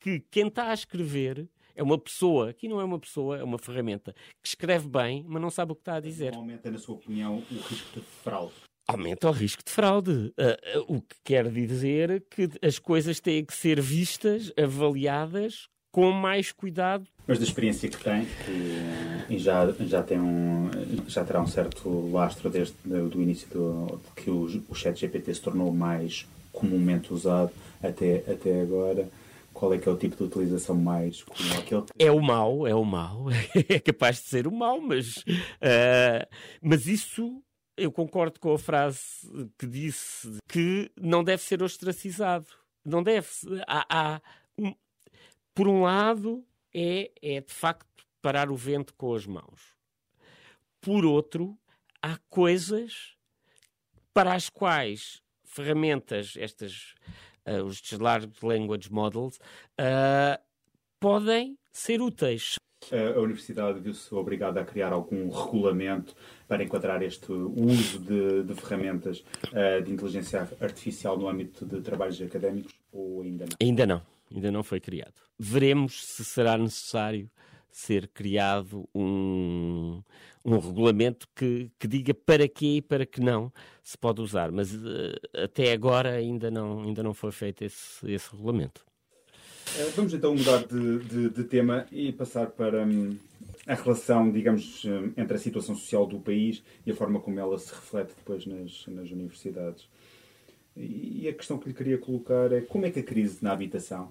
que 0.00 0.20
quem 0.30 0.48
está 0.48 0.70
a 0.70 0.74
escrever 0.74 1.48
é 1.74 1.82
uma 1.82 1.98
pessoa, 1.98 2.50
aqui 2.50 2.68
não 2.68 2.80
é 2.80 2.84
uma 2.84 2.98
pessoa, 2.98 3.38
é 3.38 3.44
uma 3.44 3.58
ferramenta, 3.58 4.14
que 4.42 4.48
escreve 4.48 4.88
bem, 4.88 5.24
mas 5.26 5.40
não 5.40 5.50
sabe 5.50 5.72
o 5.72 5.74
que 5.74 5.82
está 5.82 5.96
a 5.96 6.00
dizer. 6.00 6.34
Aumenta, 6.34 6.70
na 6.70 6.78
sua 6.78 6.94
opinião, 6.96 7.42
o 7.50 7.56
risco 7.56 8.00
de 8.00 8.06
fraude? 8.22 8.54
Aumenta 8.88 9.28
o 9.28 9.32
risco 9.32 9.62
de 9.64 9.70
fraude. 9.70 10.10
Uh, 10.10 10.80
uh, 10.80 10.96
o 10.96 11.00
que 11.00 11.16
quer 11.24 11.48
dizer 11.50 12.24
que 12.28 12.48
as 12.60 12.78
coisas 12.78 13.20
têm 13.20 13.44
que 13.44 13.54
ser 13.54 13.80
vistas, 13.80 14.52
avaliadas 14.58 15.68
com 15.92 16.10
mais 16.10 16.50
cuidado. 16.50 17.06
Mas 17.26 17.38
da 17.38 17.44
experiência 17.44 17.88
que 17.88 18.02
tem, 18.02 18.24
que, 18.24 19.34
e 19.34 19.38
já, 19.38 19.70
já, 19.86 20.02
tem 20.02 20.18
um, 20.18 20.70
já 21.06 21.22
terá 21.22 21.40
um 21.40 21.46
certo 21.46 22.10
lastro 22.10 22.50
desde 22.50 22.74
o 22.84 23.22
início 23.22 23.46
do, 23.48 24.00
que 24.16 24.30
o, 24.30 24.64
o 24.68 24.74
chat 24.74 24.98
GPT 24.98 25.34
se 25.34 25.42
tornou 25.42 25.70
mais 25.72 26.26
comumente 26.50 27.12
usado 27.12 27.52
até, 27.82 28.24
até 28.30 28.62
agora, 28.62 29.08
qual 29.62 29.72
é 29.72 29.78
que 29.78 29.88
é 29.88 29.92
o 29.92 29.96
tipo 29.96 30.16
de 30.16 30.24
utilização 30.24 30.74
mais 30.74 31.22
comum? 31.22 31.62
Que... 31.64 32.04
É 32.04 32.10
o 32.10 32.20
mau, 32.20 32.66
é 32.66 32.74
o 32.74 32.84
mau. 32.84 33.26
é 33.68 33.78
capaz 33.78 34.16
de 34.16 34.24
ser 34.24 34.48
o 34.48 34.50
mau, 34.50 34.80
mas, 34.80 35.18
uh, 35.18 36.26
mas 36.60 36.88
isso 36.88 37.40
eu 37.76 37.92
concordo 37.92 38.40
com 38.40 38.52
a 38.52 38.58
frase 38.58 39.00
que 39.56 39.64
disse 39.64 40.36
que 40.48 40.90
não 41.00 41.22
deve 41.22 41.44
ser 41.44 41.62
ostracizado. 41.62 42.48
Não 42.84 43.04
deve. 43.04 43.28
Há, 43.68 43.86
há 43.88 44.22
um, 44.58 44.74
por 45.54 45.68
um 45.68 45.82
lado, 45.82 46.44
é, 46.74 47.12
é 47.22 47.40
de 47.40 47.52
facto 47.52 48.04
parar 48.20 48.50
o 48.50 48.56
vento 48.56 48.92
com 48.96 49.14
as 49.14 49.26
mãos. 49.26 49.76
Por 50.80 51.04
outro, 51.04 51.56
há 52.02 52.18
coisas 52.28 53.16
para 54.12 54.34
as 54.34 54.48
quais 54.48 55.22
ferramentas, 55.44 56.34
estas, 56.36 56.96
uh, 57.46 57.64
os 57.64 57.80
Large 57.92 58.30
Language 58.42 58.92
Models, 58.92 59.36
uh, 59.80 60.40
podem 61.00 61.56
ser 61.72 62.00
úteis. 62.00 62.56
A 62.90 63.20
Universidade 63.20 63.78
viu-se 63.78 64.12
obrigada 64.12 64.60
a 64.60 64.64
criar 64.64 64.92
algum 64.92 65.30
regulamento 65.30 66.16
para 66.48 66.64
enquadrar 66.64 67.00
este 67.02 67.30
uso 67.30 68.00
de, 68.00 68.42
de 68.42 68.54
ferramentas 68.54 69.24
uh, 69.52 69.82
de 69.82 69.92
inteligência 69.92 70.48
artificial 70.60 71.16
no 71.16 71.28
âmbito 71.28 71.64
de 71.64 71.80
trabalhos 71.80 72.20
académicos 72.20 72.74
ou 72.92 73.22
ainda 73.22 73.44
não? 73.44 73.56
Ainda 73.60 73.86
não 73.86 74.02
ainda 74.34 74.50
não 74.50 74.62
foi 74.62 74.80
criado. 74.80 75.14
Veremos 75.38 76.04
se 76.04 76.24
será 76.24 76.56
necessário 76.56 77.30
ser 77.70 78.08
criado 78.08 78.88
um, 78.94 80.02
um 80.44 80.58
regulamento 80.58 81.28
que, 81.34 81.70
que 81.78 81.86
diga 81.86 82.12
para 82.12 82.48
quê 82.48 82.76
e 82.76 82.82
para 82.82 83.06
que 83.06 83.20
não 83.20 83.52
se 83.82 83.96
pode 83.96 84.20
usar, 84.20 84.50
mas 84.50 84.74
uh, 84.74 85.14
até 85.44 85.72
agora 85.72 86.10
ainda 86.10 86.50
não, 86.50 86.82
ainda 86.82 87.02
não 87.02 87.14
foi 87.14 87.32
feito 87.32 87.64
esse, 87.64 88.10
esse 88.10 88.30
regulamento. 88.30 88.84
Eh, 89.78 89.90
vamos 89.96 90.12
então 90.12 90.34
mudar 90.34 90.66
de, 90.66 90.98
de, 90.98 91.30
de 91.30 91.44
tema 91.44 91.86
e 91.90 92.12
passar 92.12 92.48
para 92.48 92.84
hum, 92.84 93.16
a 93.66 93.74
relação, 93.74 94.30
digamos, 94.30 94.84
hum, 94.84 95.12
entre 95.16 95.36
a 95.36 95.38
situação 95.38 95.74
social 95.74 96.06
do 96.06 96.18
país 96.18 96.62
e 96.84 96.90
a 96.90 96.94
forma 96.94 97.20
como 97.20 97.38
ela 97.38 97.58
se 97.58 97.72
reflete 97.72 98.12
depois 98.16 98.44
nas, 98.44 98.86
nas 98.88 99.10
universidades. 99.10 99.88
E 100.76 101.28
a 101.28 101.34
questão 101.34 101.58
que 101.58 101.68
lhe 101.68 101.74
queria 101.74 101.98
colocar 101.98 102.50
é 102.52 102.62
como 102.62 102.86
é 102.86 102.90
que 102.90 103.00
a 103.00 103.02
crise 103.02 103.38
na 103.42 103.52
habitação 103.52 104.10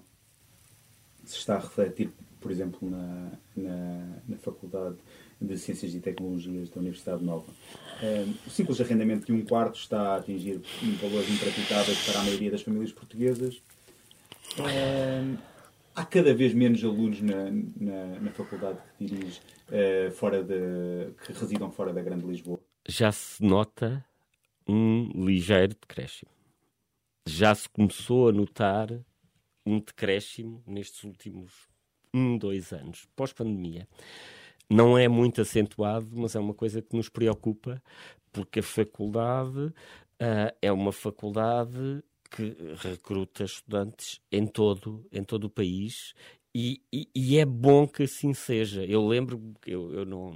se 1.24 1.36
está 1.36 1.56
a 1.56 1.58
refletir, 1.58 2.10
por 2.42 2.50
exemplo, 2.50 2.90
na, 2.90 3.30
na, 3.56 4.18
na 4.28 4.36
Faculdade 4.36 4.96
de 5.40 5.56
Ciências 5.56 5.94
e 5.94 6.00
Tecnologias 6.00 6.68
da 6.68 6.80
Universidade 6.80 7.24
Nova. 7.24 7.46
Um, 8.02 8.34
o 8.46 8.50
simples 8.50 8.80
arrendamento 8.80 9.26
de 9.26 9.32
um 9.32 9.44
quarto 9.44 9.76
está 9.76 10.14
a 10.14 10.16
atingir 10.16 10.60
valores 11.00 11.30
impraticáveis 11.30 12.04
para 12.04 12.20
a 12.20 12.24
maioria 12.24 12.50
das 12.50 12.62
famílias 12.62 12.92
portuguesas. 12.92 13.62
Um, 14.58 15.36
há 15.94 16.04
cada 16.04 16.34
vez 16.34 16.52
menos 16.52 16.82
alunos 16.84 17.20
na, 17.22 17.50
na, 17.76 18.20
na 18.20 18.30
faculdade 18.32 18.78
que 18.98 19.06
dirige 19.06 19.40
uh, 19.68 20.10
fora 20.12 20.42
de, 20.42 21.12
que 21.24 21.32
residam 21.32 21.70
fora 21.70 21.92
da 21.92 22.02
Grande 22.02 22.26
Lisboa. 22.26 22.60
Já 22.88 23.12
se 23.12 23.42
nota 23.42 24.04
um 24.68 25.24
ligeiro 25.24 25.74
decréscimo. 25.80 26.30
Já 27.26 27.54
se 27.54 27.68
começou 27.68 28.28
a 28.28 28.32
notar 28.32 28.88
um 29.64 29.78
decréscimo 29.78 30.62
nestes 30.66 31.04
últimos 31.04 31.71
um, 32.14 32.36
dois 32.36 32.72
anos, 32.72 33.06
pós-pandemia. 33.16 33.86
Não 34.68 34.96
é 34.96 35.08
muito 35.08 35.40
acentuado, 35.40 36.08
mas 36.12 36.34
é 36.34 36.40
uma 36.40 36.54
coisa 36.54 36.80
que 36.80 36.96
nos 36.96 37.08
preocupa, 37.08 37.82
porque 38.32 38.60
a 38.60 38.62
faculdade 38.62 39.58
uh, 39.58 40.54
é 40.60 40.72
uma 40.72 40.92
faculdade 40.92 42.02
que 42.30 42.56
recruta 42.76 43.44
estudantes 43.44 44.20
em 44.30 44.46
todo, 44.46 45.06
em 45.12 45.22
todo 45.22 45.44
o 45.44 45.50
país 45.50 46.14
e, 46.54 46.82
e, 46.92 47.08
e, 47.14 47.38
é 47.38 47.46
bom 47.46 47.86
que 47.86 48.02
assim 48.02 48.34
seja. 48.34 48.84
Eu 48.84 49.06
lembro, 49.06 49.54
eu, 49.66 49.90
eu 49.94 50.04
não, 50.04 50.32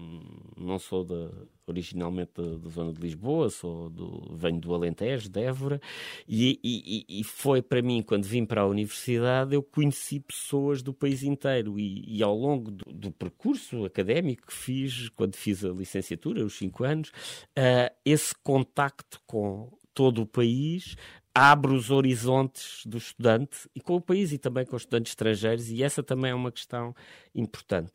não 0.56 0.78
sou 0.78 1.04
da, 1.04 1.30
originalmente 1.66 2.30
da, 2.35 2.56
da, 2.56 2.70
zona 2.70 2.90
de 2.90 3.00
Lisboa, 3.02 3.50
sou 3.50 3.90
do, 3.90 4.35
venho 4.35 4.58
do 4.58 4.75
Alentejo, 4.75 5.28
de 5.28 5.40
Évora, 5.42 5.78
e, 6.26 6.58
e, 6.64 7.20
e, 7.20 7.23
foi 7.23 7.61
para 7.61 7.82
mim, 7.82 8.00
quando 8.00 8.25
vim 8.25 8.46
para 8.46 8.62
a 8.62 8.66
universidade, 8.66 9.54
eu 9.54 9.62
conheci 9.62 10.18
pessoas 10.20 10.82
do 10.82 10.94
país 10.94 11.23
inteiro. 11.23 11.78
E, 11.78 12.23
ao 12.23 12.35
longo 12.35 12.70
do, 12.70 12.90
do, 12.90 13.11
percurso 13.11 13.85
académico 13.85 14.46
que 14.46 14.54
fiz, 14.54 15.11
quando 15.11 15.37
fiz 15.37 15.64
a 15.66 15.68
licenciatura, 15.68 16.44
os 16.44 16.56
cinco 16.56 16.82
anos, 16.82 17.11
uh, 17.11 17.94
esse 18.06 18.35
contacto 18.42 19.20
com 19.26 19.70
todo 19.92 20.23
o 20.23 20.26
país 20.26 20.96
abre 21.38 21.75
os 21.75 21.90
horizontes 21.90 22.81
do 22.87 22.97
estudante 22.97 23.69
e 23.75 23.81
com 23.81 23.97
o 23.97 24.00
país 24.00 24.33
e 24.33 24.38
também 24.38 24.64
com 24.64 24.75
os 24.75 24.83
estudantes 24.83 25.11
estrangeiros, 25.11 25.71
e 25.71 25.83
essa 25.83 26.02
também 26.02 26.31
é 26.31 26.35
uma 26.35 26.50
questão 26.50 26.95
importante. 27.35 27.93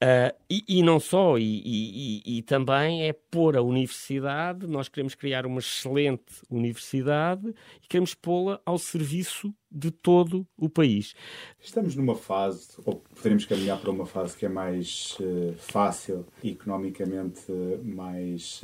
Uh, 0.00 0.32
e, 0.48 0.62
e, 0.68 0.80
não 0.80 1.00
só, 1.00 1.36
e, 1.36 1.42
e, 1.42 2.38
e, 2.38 2.42
também 2.42 3.08
é 3.08 3.12
pôr 3.12 3.56
a 3.56 3.62
universidade, 3.62 4.68
nós 4.68 4.88
queremos 4.88 5.16
criar 5.16 5.44
uma 5.44 5.58
excelente 5.58 6.22
universidade 6.48 7.52
e 7.82 7.88
queremos 7.88 8.14
pô-la 8.14 8.60
ao 8.64 8.78
serviço 8.78 9.52
de 9.68 9.90
todo 9.90 10.46
o 10.56 10.68
país. 10.68 11.16
Estamos 11.60 11.96
numa 11.96 12.14
fase, 12.14 12.76
ou 12.84 13.02
poderemos 13.12 13.44
caminhar 13.44 13.80
para 13.80 13.90
uma 13.90 14.06
fase 14.06 14.36
que 14.36 14.46
é 14.46 14.48
mais 14.48 15.16
uh, 15.18 15.52
fácil, 15.58 16.24
economicamente 16.44 17.50
uh, 17.50 17.82
mais 17.84 18.62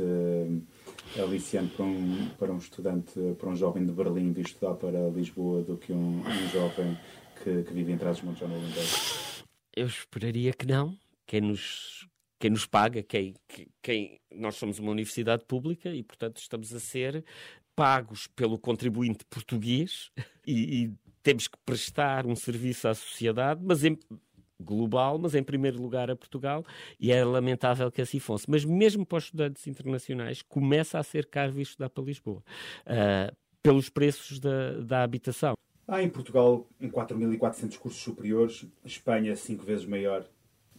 aliciante 1.19 1.75
para 1.75 1.85
um, 1.85 2.29
para 2.39 2.53
um 2.53 2.59
estudante, 2.59 3.13
para 3.39 3.49
um 3.49 3.57
jovem 3.57 3.85
de 3.85 3.93
Berlim 3.93 4.33
vir 4.33 4.47
estudar 4.47 4.75
para 4.75 5.09
Lisboa 5.09 5.63
do 5.63 5.77
que 5.77 5.93
um, 5.93 6.21
um 6.21 6.49
jovem 6.53 6.97
que, 7.43 7.63
que 7.63 7.73
vive 7.73 7.93
em 7.93 7.99
Trás-os-Montes 7.99 8.43
ou 8.43 8.49
no 8.49 8.57
Alentejo? 8.57 9.45
Eu 9.77 9.87
esperaria 9.87 10.53
que 10.53 10.67
não. 10.67 10.97
Quem 11.27 11.41
nos, 11.41 12.09
quem 12.39 12.51
nos 12.51 12.67
paga, 12.67 13.03
quem, 13.03 13.35
quem, 13.83 14.21
nós 14.35 14.57
somos 14.57 14.79
uma 14.79 14.91
universidade 14.91 15.45
pública 15.45 15.91
e, 15.91 16.03
portanto, 16.03 16.39
estamos 16.39 16.75
a 16.75 16.81
ser 16.81 17.25
pagos 17.77 18.27
pelo 18.27 18.59
contribuinte 18.59 19.25
português 19.25 20.11
e, 20.47 20.85
e 20.85 20.93
temos 21.23 21.47
que 21.47 21.59
prestar 21.65 22.27
um 22.27 22.35
serviço 22.35 22.89
à 22.89 22.95
sociedade, 22.95 23.61
mas 23.63 23.85
em, 23.85 23.99
global, 24.61 25.19
mas 25.19 25.35
em 25.35 25.43
primeiro 25.43 25.81
lugar 25.81 26.11
a 26.11 26.17
Portugal, 26.17 26.65
e 26.99 27.11
é 27.11 27.25
lamentável 27.25 27.91
que 27.91 28.03
assim 28.03 28.19
fosse. 28.19 28.49
Mas 28.49 28.65
mesmo 28.65 29.05
para 29.05 29.19
os 29.19 29.25
estudantes 29.25 29.67
internacionais, 29.67 30.43
começa 30.43 30.99
a 30.99 31.03
ser 31.03 31.27
caro 31.27 31.53
vir 31.53 31.63
estudar 31.63 31.91
para 31.91 32.05
Lisboa, 32.05 32.43
uh, 32.87 33.35
pelos 33.63 33.89
preços 33.89 34.39
da, 34.39 34.81
da 34.81 35.03
habitação. 35.03 35.55
Há 35.87 36.03
em 36.03 36.09
Portugal 36.09 36.67
em 36.81 36.89
4.400 36.89 37.79
cursos 37.79 38.01
superiores, 38.01 38.65
Espanha 38.85 39.35
cinco 39.35 39.65
vezes 39.65 39.85
maior, 39.85 40.25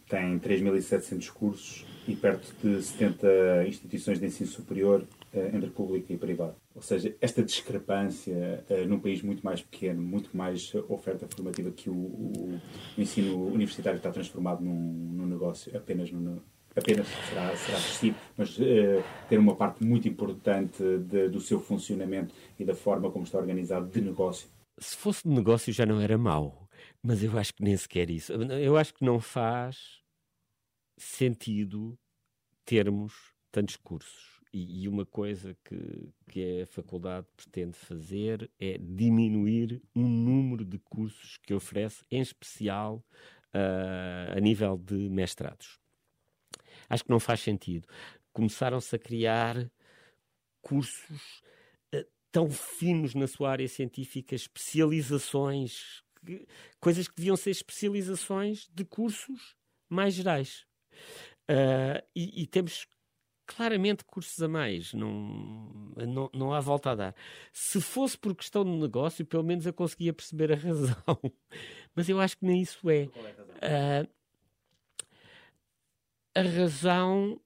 tem 0.08 0.40
3.700 0.40 1.32
cursos 1.32 1.86
e 2.08 2.16
perto 2.16 2.54
de 2.62 2.82
70 2.82 3.68
instituições 3.68 4.20
de 4.20 4.26
ensino 4.26 4.50
superior 4.50 5.06
entre 5.34 5.70
público 5.70 6.12
e 6.12 6.18
privado. 6.18 6.56
Ou 6.76 6.82
seja, 6.82 7.16
esta 7.22 7.44
discrepância 7.44 8.64
uh, 8.70 8.88
num 8.88 9.00
país 9.00 9.22
muito 9.22 9.44
mais 9.44 9.62
pequeno, 9.62 10.02
muito 10.02 10.36
mais 10.36 10.74
oferta 10.90 11.28
formativa 11.28 11.72
que 11.72 11.90
o, 11.90 11.94
o, 11.94 12.60
o 12.98 13.02
ensino 13.02 13.48
universitário 13.48 13.98
está 13.98 14.12
transformado 14.12 14.64
num, 14.64 14.74
num 14.74 15.26
negócio 15.26 15.76
apenas 15.76 16.12
no, 16.12 16.42
apenas 16.76 17.08
será, 17.30 17.56
será 17.56 17.78
possível, 17.78 18.20
mas 18.38 18.58
uh, 18.58 19.04
ter 19.28 19.38
uma 19.38 19.56
parte 19.56 19.84
muito 19.84 20.08
importante 20.08 20.82
de, 21.00 21.30
do 21.30 21.40
seu 21.40 21.60
funcionamento 21.60 22.34
e 22.60 22.66
da 22.66 22.76
forma 22.76 23.12
como 23.12 23.26
está 23.26 23.38
organizado 23.38 23.88
de 23.88 24.02
negócio. 24.02 24.50
Se 24.80 24.96
fosse 24.96 25.24
de 25.28 25.34
negócio 25.34 25.72
já 25.72 25.86
não 25.86 26.00
era 26.00 26.18
mau, 26.18 26.68
mas 27.04 27.24
eu 27.24 27.38
acho 27.38 27.54
que 27.54 27.64
nem 27.64 27.76
sequer 27.76 28.10
isso. 28.10 28.34
Eu 28.34 28.78
acho 28.78 28.94
que 28.94 29.06
não 29.06 29.20
faz 29.20 30.02
sentido 30.98 31.98
termos 32.66 33.14
tantos 33.52 33.76
cursos. 33.76 34.31
E, 34.54 34.88
uma 34.88 35.06
coisa 35.06 35.56
que, 35.64 36.10
que 36.28 36.62
a 36.62 36.66
faculdade 36.68 37.26
pretende 37.38 37.78
fazer 37.78 38.52
é 38.60 38.78
diminuir 38.78 39.82
o 39.96 40.02
número 40.02 40.66
de 40.66 40.78
cursos 40.78 41.38
que 41.38 41.54
oferece, 41.54 42.04
em 42.12 42.20
especial 42.20 43.02
uh, 43.54 44.36
a 44.36 44.40
nível 44.42 44.78
de 44.78 45.10
mestrados. 45.10 45.80
Acho 46.90 47.06
que 47.06 47.10
não 47.10 47.20
faz 47.20 47.40
sentido. 47.40 47.88
Começaram-se 48.34 48.94
a 48.94 49.00
criar 49.00 49.72
cursos 50.62 51.42
uh, 51.96 52.06
tão 52.30 52.52
finos 52.52 53.16
na 53.16 53.28
sua 53.28 53.52
área 53.52 53.68
científica, 53.70 54.36
especializações, 54.36 56.04
que, 56.26 56.46
coisas 56.78 57.08
que 57.08 57.16
deviam 57.16 57.38
ser 57.38 57.52
especializações 57.52 58.68
de 58.74 58.84
cursos 58.84 59.56
mais 59.90 60.14
gerais. 60.14 60.66
Uh, 61.50 62.04
e, 62.16 62.44
e 62.44 62.48
temos 62.48 62.86
claramente 63.56 64.04
cursos 64.06 64.42
a 64.42 64.48
mais, 64.48 64.94
não, 64.94 65.94
não, 65.96 66.30
não 66.34 66.54
há 66.54 66.60
volta 66.60 66.92
a 66.92 66.96
dar. 66.96 67.16
Se 67.52 67.82
fosse 67.82 68.18
por 68.18 68.36
questão 68.36 68.64
de 68.64 68.72
negócio, 68.72 69.26
pelo 69.26 69.44
menos 69.44 69.66
eu 69.66 69.74
conseguia 69.74 70.14
perceber 70.14 70.52
a 70.54 70.56
razão. 70.56 70.96
Mas 71.96 72.10
eu 72.10 72.20
acho 72.20 72.38
que 72.38 72.46
nem 72.46 72.62
isso 72.62 72.90
é. 72.90 73.04
Uh, 73.06 74.10
a 76.34 76.42
razão 76.42 77.40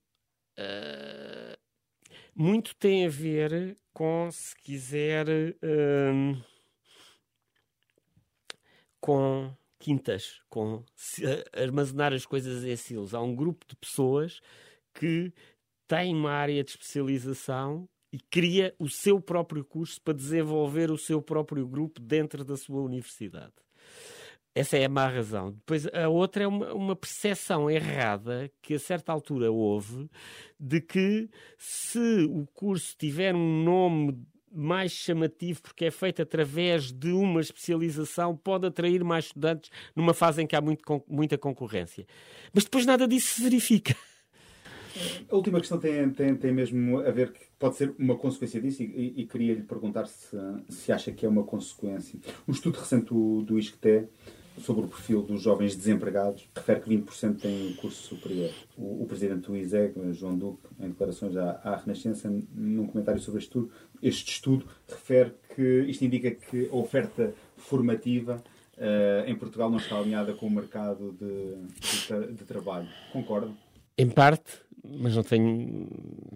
uh, 0.59 1.57
muito 2.35 2.75
tem 2.75 3.05
a 3.05 3.09
ver 3.09 3.77
com, 3.93 4.29
se 4.31 4.55
quiser, 4.57 5.27
uh, 5.27 6.43
com 8.99 9.55
quintas, 9.79 10.41
com 10.49 10.83
armazenar 11.53 12.13
as 12.13 12.25
coisas 12.25 12.63
em 12.63 12.75
silos. 12.75 13.13
Há 13.13 13.21
um 13.21 13.35
grupo 13.35 13.65
de 13.67 13.75
pessoas 13.75 14.41
que 14.93 15.33
tem 15.87 16.13
uma 16.15 16.31
área 16.31 16.63
de 16.63 16.71
especialização 16.71 17.87
e 18.11 18.19
cria 18.19 18.73
o 18.79 18.89
seu 18.89 19.19
próprio 19.19 19.63
curso 19.63 20.01
para 20.01 20.13
desenvolver 20.13 20.89
o 20.89 20.97
seu 20.97 21.21
próprio 21.21 21.67
grupo 21.67 21.99
dentro 21.99 22.43
da 22.43 22.55
sua 22.55 22.81
universidade. 22.81 23.53
Essa 24.53 24.77
é 24.77 24.85
a 24.85 24.89
má 24.89 25.05
razão. 25.09 25.51
Depois, 25.51 25.85
a 25.87 26.07
outra 26.07 26.45
é 26.45 26.47
uma, 26.47 26.73
uma 26.73 26.95
percepção 26.95 27.69
errada 27.69 28.49
que 28.61 28.75
a 28.75 28.79
certa 28.79 29.11
altura 29.11 29.51
houve 29.51 30.09
de 30.57 30.79
que 30.79 31.29
se 31.57 32.25
o 32.29 32.47
curso 32.53 32.95
tiver 32.97 33.35
um 33.35 33.63
nome 33.63 34.25
mais 34.49 34.93
chamativo 34.93 35.61
porque 35.61 35.83
é 35.83 35.91
feito 35.91 36.21
através 36.21 36.89
de 36.93 37.11
uma 37.11 37.41
especialização, 37.41 38.37
pode 38.37 38.65
atrair 38.65 39.03
mais 39.03 39.25
estudantes 39.25 39.69
numa 39.93 40.13
fase 40.13 40.41
em 40.41 40.47
que 40.47 40.55
há 40.55 40.61
muito, 40.61 40.81
muita 41.05 41.37
concorrência. 41.37 42.07
Mas 42.53 42.63
depois 42.63 42.85
nada 42.85 43.05
disso 43.05 43.35
se 43.35 43.43
verifica. 43.43 43.93
A 45.29 45.35
última 45.35 45.59
questão 45.59 45.79
tem, 45.79 46.09
tem, 46.11 46.35
tem 46.35 46.51
mesmo 46.51 46.99
a 46.99 47.11
ver 47.11 47.31
que 47.31 47.39
pode 47.59 47.75
ser 47.75 47.93
uma 47.97 48.15
consequência 48.15 48.61
disso 48.61 48.83
e, 48.83 48.85
e, 48.85 49.21
e 49.21 49.25
queria 49.25 49.53
lhe 49.53 49.63
perguntar 49.63 50.05
se, 50.05 50.37
se 50.69 50.91
acha 50.91 51.11
que 51.11 51.25
é 51.25 51.29
uma 51.29 51.43
consequência. 51.43 52.19
Um 52.47 52.51
estudo 52.51 52.79
recente 52.79 53.05
do, 53.05 53.41
do 53.41 53.59
ISCTE 53.59 54.07
sobre 54.57 54.85
o 54.85 54.87
perfil 54.87 55.21
dos 55.21 55.41
jovens 55.41 55.75
desempregados 55.75 56.47
refere 56.55 56.79
que 56.79 56.89
20% 56.89 57.39
têm 57.39 57.73
curso 57.73 58.15
superior. 58.15 58.51
O, 58.77 59.03
o 59.03 59.05
presidente 59.05 59.47
do 59.47 59.55
ISEG, 59.55 59.93
João 60.13 60.37
Duque, 60.37 60.67
em 60.79 60.89
declarações 60.89 61.35
à, 61.35 61.59
à 61.63 61.75
Renascença, 61.75 62.33
num 62.53 62.87
comentário 62.87 63.19
sobre 63.21 63.39
este 63.39 63.49
estudo, 63.49 63.71
este 64.01 64.31
estudo 64.31 64.65
refere 64.87 65.33
que 65.55 65.79
isto 65.87 66.05
indica 66.05 66.31
que 66.31 66.69
a 66.71 66.75
oferta 66.75 67.33
formativa 67.57 68.41
uh, 68.77 69.29
em 69.29 69.35
Portugal 69.35 69.69
não 69.69 69.77
está 69.77 69.97
alinhada 69.97 70.33
com 70.33 70.47
o 70.47 70.51
mercado 70.51 71.13
de, 71.13 72.27
de, 72.27 72.33
de 72.33 72.43
trabalho. 72.45 72.87
Concorda? 73.11 73.51
Em 73.97 74.09
parte, 74.09 74.59
mas 74.89 75.15
não 75.15 75.23
tenho, 75.23 75.87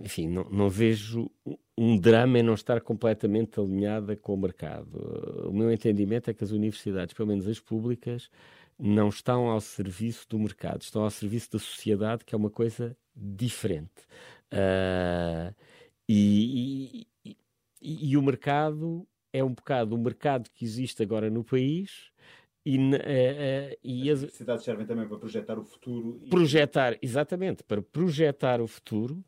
enfim, 0.04 0.28
não, 0.28 0.44
não, 0.50 0.70
vejo 0.70 1.30
um 1.78 1.98
drama 1.98 2.40
em 2.40 2.44
não 2.44 2.54
estar 2.54 2.82
completamente 2.82 3.60
alinhada 3.60 4.16
com 4.16 4.34
o 4.34 4.38
mercado. 4.38 5.48
O 5.48 5.54
meu 5.54 5.72
entendimento 5.72 6.30
é 6.30 6.34
que 6.34 6.44
as 6.44 6.52
universidades, 6.52 7.14
pelo 7.14 7.30
menos 7.30 7.48
as 7.48 7.60
públicas, 7.60 8.30
não 8.78 9.10
estão 9.10 9.48
ao 9.50 9.60
serviço 9.60 10.28
do 10.30 10.40
mercado, 10.40 10.82
estão 10.82 11.04
ao 11.04 11.12
serviço 11.12 11.52
da 11.52 11.60
sociedade, 11.60 12.24
que 12.26 12.34
é 12.34 12.38
uma 12.38 12.50
coisa 12.50 12.96
diferente. 13.16 14.08
Uh, 14.54 15.54
e, 16.08 17.06
e, 17.24 17.38
e, 17.82 18.12
e 18.12 18.18
o 18.18 18.22
mercado 18.22 19.08
é 19.32 19.44
um 19.44 19.54
bocado 19.54 19.96
o 19.96 19.98
mercado 19.98 20.50
que 20.50 20.66
existe 20.66 21.04
agora 21.04 21.30
no 21.30 21.44
país 21.44 22.12
e, 22.70 22.78
uh, 22.78 22.96
uh, 22.96 23.78
e 23.84 24.12
as 24.12 24.20
universidades 24.20 24.64
servem 24.64 24.86
também 24.86 25.08
para 25.08 25.18
projetar 25.18 25.58
o 25.58 25.64
futuro. 25.64 26.20
E... 26.24 26.30
Projetar, 26.30 26.98
exatamente, 27.02 27.64
para 27.64 27.82
projetar 27.82 28.62
o 28.62 28.68
futuro 28.68 29.26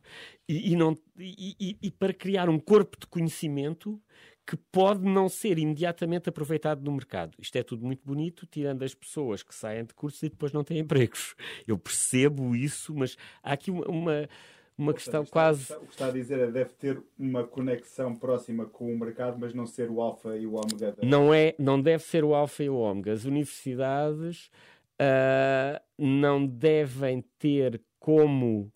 e, 0.48 0.72
e 0.72 0.76
não, 0.76 0.96
e, 1.18 1.76
e, 1.82 1.90
para 1.90 2.12
criar 2.12 2.48
um 2.48 2.58
corpo 2.58 2.96
de 3.00 3.06
conhecimento 3.08 4.00
que 4.46 4.56
pode 4.56 5.04
não 5.04 5.28
ser 5.28 5.58
imediatamente 5.58 6.28
aproveitado 6.28 6.84
no 6.84 6.92
mercado. 6.92 7.36
Isto 7.40 7.56
é 7.56 7.64
tudo 7.64 7.84
muito 7.84 8.04
bonito, 8.04 8.46
tirando 8.46 8.84
as 8.84 8.94
pessoas 8.94 9.42
que 9.42 9.54
saem 9.54 9.84
de 9.84 9.94
curso 9.94 10.24
e 10.24 10.28
depois 10.28 10.52
não 10.52 10.62
têm 10.62 10.78
empregos. 10.78 11.34
Eu 11.66 11.76
percebo 11.76 12.54
isso, 12.54 12.94
mas 12.94 13.16
há 13.42 13.52
aqui 13.52 13.72
uma, 13.72 13.86
uma 13.88 14.28
uma 14.76 14.94
questão 14.94 15.22
está, 15.22 15.32
quase. 15.32 15.72
o 15.74 15.86
que 15.86 15.92
está 15.92 16.06
a 16.06 16.10
dizer 16.10 16.38
é 16.38 16.50
deve 16.50 16.70
ter 16.74 17.02
uma 17.18 17.44
conexão 17.44 18.16
próxima 18.16 18.66
com 18.66 18.92
o 18.92 18.98
mercado, 18.98 19.38
mas 19.38 19.54
não 19.54 19.66
ser 19.66 19.90
o 19.90 20.00
alfa 20.00 20.36
e 20.36 20.46
o 20.46 20.54
ômega. 20.54 20.92
Da... 20.92 21.06
Não 21.06 21.32
é, 21.32 21.54
não 21.58 21.80
deve 21.80 22.02
ser 22.02 22.24
o 22.24 22.34
alfa 22.34 22.64
e 22.64 22.68
o 22.68 22.76
ômega. 22.76 23.12
As 23.12 23.24
universidades 23.24 24.50
uh, 25.00 25.80
não 25.98 26.46
devem 26.46 27.22
ter 27.38 27.82
como 27.98 28.72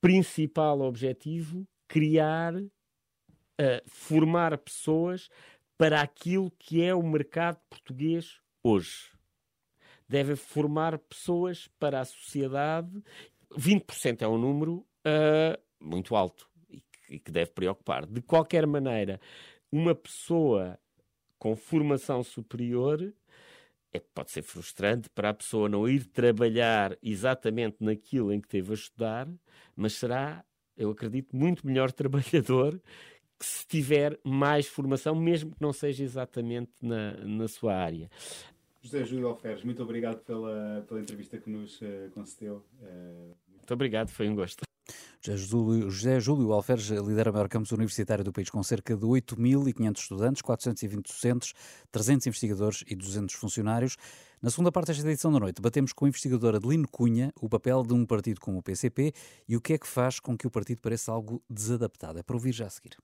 principal 0.00 0.80
objetivo 0.80 1.66
criar, 1.88 2.54
uh, 2.54 2.70
formar 3.86 4.56
pessoas 4.58 5.28
para 5.76 6.02
aquilo 6.02 6.50
que 6.58 6.82
é 6.82 6.94
o 6.94 7.02
mercado 7.02 7.58
português 7.68 8.38
hoje. 8.62 9.10
Devem 10.06 10.36
formar 10.36 10.98
pessoas 10.98 11.68
para 11.78 12.00
a 12.00 12.04
sociedade. 12.04 13.02
20% 13.56 14.22
é 14.22 14.28
um 14.28 14.38
número 14.38 14.86
uh, 15.06 15.60
muito 15.80 16.14
alto 16.14 16.48
e 16.70 16.80
que, 16.80 17.14
e 17.14 17.18
que 17.18 17.30
deve 17.30 17.50
preocupar. 17.50 18.06
De 18.06 18.20
qualquer 18.20 18.66
maneira, 18.66 19.20
uma 19.70 19.94
pessoa 19.94 20.78
com 21.38 21.56
formação 21.56 22.22
superior 22.22 23.12
é, 23.92 24.00
pode 24.14 24.30
ser 24.30 24.42
frustrante 24.42 25.08
para 25.10 25.30
a 25.30 25.34
pessoa 25.34 25.68
não 25.68 25.88
ir 25.88 26.04
trabalhar 26.06 26.96
exatamente 27.02 27.76
naquilo 27.80 28.32
em 28.32 28.40
que 28.40 28.48
teve 28.48 28.70
a 28.70 28.74
estudar, 28.74 29.28
mas 29.74 29.94
será, 29.94 30.44
eu 30.76 30.90
acredito, 30.90 31.34
muito 31.34 31.66
melhor 31.66 31.90
trabalhador 31.92 32.80
que 33.38 33.46
se 33.46 33.66
tiver 33.66 34.18
mais 34.22 34.68
formação, 34.68 35.14
mesmo 35.14 35.52
que 35.52 35.62
não 35.62 35.72
seja 35.72 36.04
exatamente 36.04 36.70
na, 36.80 37.12
na 37.24 37.48
sua 37.48 37.74
área. 37.74 38.10
José 38.82 39.04
Júlio 39.04 39.28
Alferes, 39.28 39.64
muito 39.64 39.82
obrigado 39.82 40.20
pela, 40.24 40.84
pela 40.86 41.00
entrevista 41.00 41.38
que 41.38 41.50
nos 41.50 41.80
uh, 41.80 42.10
concedeu. 42.12 42.64
Uh... 42.80 43.34
Muito 43.48 43.74
obrigado, 43.74 44.08
foi 44.08 44.28
um 44.28 44.34
gosto. 44.34 44.69
José 45.22 46.18
Júlio 46.18 46.52
Alferes 46.52 46.88
lidera 46.88 47.30
o 47.30 47.32
maior 47.32 47.48
campus 47.48 47.72
universitário 47.72 48.24
do 48.24 48.32
país, 48.32 48.48
com 48.48 48.62
cerca 48.62 48.96
de 48.96 49.04
8.500 49.04 49.98
estudantes, 49.98 50.42
420 50.42 51.06
docentes, 51.06 51.52
300 51.92 52.26
investigadores 52.26 52.84
e 52.86 52.94
200 52.94 53.34
funcionários. 53.34 53.96
Na 54.40 54.48
segunda 54.48 54.72
parte 54.72 54.88
desta 54.88 55.06
edição 55.06 55.30
da 55.30 55.38
noite, 55.38 55.60
batemos 55.60 55.92
com 55.92 56.06
o 56.06 56.08
investigador 56.08 56.54
Adelino 56.54 56.88
Cunha 56.88 57.30
o 57.38 57.48
papel 57.48 57.82
de 57.82 57.92
um 57.92 58.06
partido 58.06 58.40
como 58.40 58.58
o 58.58 58.62
PCP 58.62 59.12
e 59.46 59.56
o 59.56 59.60
que 59.60 59.74
é 59.74 59.78
que 59.78 59.86
faz 59.86 60.18
com 60.18 60.36
que 60.36 60.46
o 60.46 60.50
partido 60.50 60.80
pareça 60.80 61.12
algo 61.12 61.42
desadaptado. 61.50 62.18
É 62.18 62.22
para 62.22 62.36
ouvir 62.36 62.52
já 62.52 62.66
a 62.66 62.70
seguir. 62.70 62.96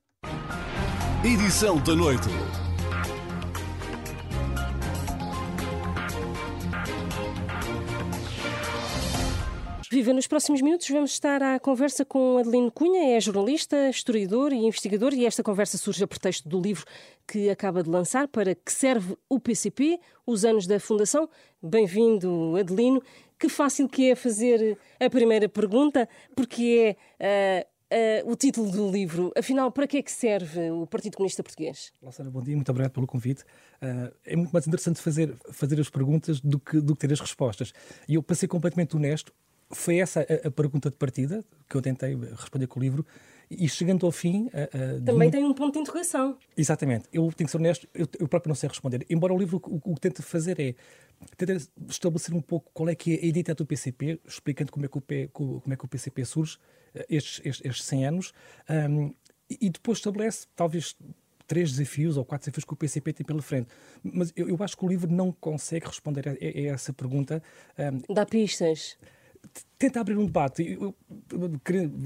Edição 1.22 1.82
da 1.82 1.94
noite. 1.94 2.28
Viva, 9.96 10.12
nos 10.12 10.26
próximos 10.26 10.60
minutos 10.60 10.90
vamos 10.90 11.12
estar 11.12 11.42
à 11.42 11.58
conversa 11.58 12.04
com 12.04 12.36
Adelino 12.36 12.70
Cunha, 12.70 13.16
é 13.16 13.18
jornalista, 13.18 13.88
historiador 13.88 14.52
e 14.52 14.56
investigador, 14.56 15.14
e 15.14 15.24
esta 15.24 15.42
conversa 15.42 15.78
surge 15.78 16.04
a 16.04 16.06
pretexto 16.06 16.46
do 16.46 16.60
livro 16.60 16.84
que 17.26 17.48
acaba 17.48 17.82
de 17.82 17.88
lançar, 17.88 18.28
para 18.28 18.54
que 18.54 18.70
serve 18.70 19.16
o 19.26 19.40
PCP, 19.40 19.98
os 20.26 20.44
anos 20.44 20.66
da 20.66 20.78
fundação. 20.78 21.26
Bem-vindo, 21.62 22.58
Adelino. 22.60 23.02
Que 23.38 23.48
fácil 23.48 23.88
que 23.88 24.10
é 24.10 24.14
fazer 24.14 24.76
a 25.00 25.08
primeira 25.08 25.48
pergunta, 25.48 26.06
porque 26.34 26.94
é 27.18 27.66
uh, 27.90 28.26
uh, 28.28 28.30
o 28.30 28.36
título 28.36 28.70
do 28.70 28.90
livro. 28.90 29.32
Afinal, 29.34 29.72
para 29.72 29.86
que 29.86 29.96
é 29.96 30.02
que 30.02 30.12
serve 30.12 30.72
o 30.72 30.86
Partido 30.86 31.16
Comunista 31.16 31.42
Português? 31.42 31.90
Olá, 32.02 32.12
Sara, 32.12 32.28
bom 32.28 32.42
dia, 32.42 32.54
muito 32.54 32.68
obrigado 32.68 32.92
pelo 32.92 33.06
convite. 33.06 33.44
Uh, 33.80 34.14
é 34.26 34.36
muito 34.36 34.52
mais 34.52 34.66
interessante 34.66 35.00
fazer, 35.00 35.34
fazer 35.52 35.80
as 35.80 35.88
perguntas 35.88 36.38
do 36.38 36.58
que, 36.58 36.82
do 36.82 36.94
que 36.94 37.00
ter 37.06 37.14
as 37.14 37.20
respostas. 37.20 37.72
E 38.06 38.16
eu, 38.16 38.22
para 38.22 38.36
ser 38.36 38.46
completamente 38.46 38.94
honesto, 38.94 39.32
foi 39.70 39.98
essa 39.98 40.20
a, 40.20 40.48
a, 40.48 40.50
pergunta 40.50 40.90
de 40.90 40.96
partida 40.96 41.44
que 41.68 41.76
eu 41.76 41.82
tentei 41.82 42.14
responder 42.14 42.66
com 42.66 42.78
o 42.78 42.82
livro 42.82 43.04
e 43.50 43.68
chegando 43.68 44.04
ao 44.06 44.12
fim... 44.12 44.48
Também 45.04 45.30
tem 45.30 45.44
um 45.44 45.54
ponto 45.54 45.74
de 45.74 45.80
interrogação. 45.80 46.36
Exatamente. 46.56 47.08
Eu 47.12 47.30
tenho 47.32 47.46
que 47.46 47.50
ser 47.50 47.56
honesto, 47.56 47.88
eu, 47.94 48.08
eu 48.18 48.28
próprio 48.28 48.48
não 48.48 48.56
sei 48.56 48.68
responder. 48.68 49.06
Embora 49.08 49.32
o 49.32 49.38
livro 49.38 49.60
o, 49.64 49.92
o 49.92 49.94
que 49.94 50.00
tenta 50.00 50.22
fazer 50.22 50.58
é 50.58 50.74
tentar 51.36 51.56
estabelecer 51.88 52.34
um 52.34 52.40
pouco 52.40 52.70
qual 52.72 52.88
é 52.88 52.94
que 52.94 53.14
é 53.14 53.14
a 53.14 53.26
identidade 53.26 53.58
do 53.58 53.66
PCP, 53.66 54.20
explicando 54.26 54.72
como 54.72 54.84
é 54.84 54.88
que 54.88 54.98
o, 54.98 55.00
P, 55.00 55.28
como 55.32 55.62
é 55.70 55.76
que 55.76 55.84
o 55.84 55.88
PCP 55.88 56.24
surge, 56.24 56.58
estes, 57.08 57.40
estes, 57.44 57.64
estes 57.64 57.84
100 57.84 58.06
anos, 58.06 58.32
um, 58.90 59.14
e 59.48 59.70
depois 59.70 59.98
estabelece, 59.98 60.46
talvez, 60.56 60.96
três 61.46 61.70
desafios 61.70 62.16
ou 62.16 62.24
quatro 62.24 62.44
desafios 62.44 62.64
que 62.64 62.72
o 62.72 62.76
PCP 62.76 63.12
tem 63.12 63.24
pela 63.24 63.40
frente. 63.40 63.68
Mas 64.02 64.32
eu, 64.36 64.48
eu 64.48 64.56
acho 64.60 64.76
que 64.76 64.84
o 64.84 64.88
livro 64.88 65.10
não 65.10 65.30
consegue 65.32 65.86
responder 65.86 66.28
a, 66.28 66.32
a, 66.32 66.34
a 66.34 66.74
essa 66.74 66.92
pergunta. 66.92 67.42
Um, 67.78 68.14
Dá 68.14 68.26
pistas 68.26 68.98
tenta 69.78 70.00
abrir 70.00 70.16
um 70.16 70.26
debate. 70.26 70.78
Eu, 70.80 70.94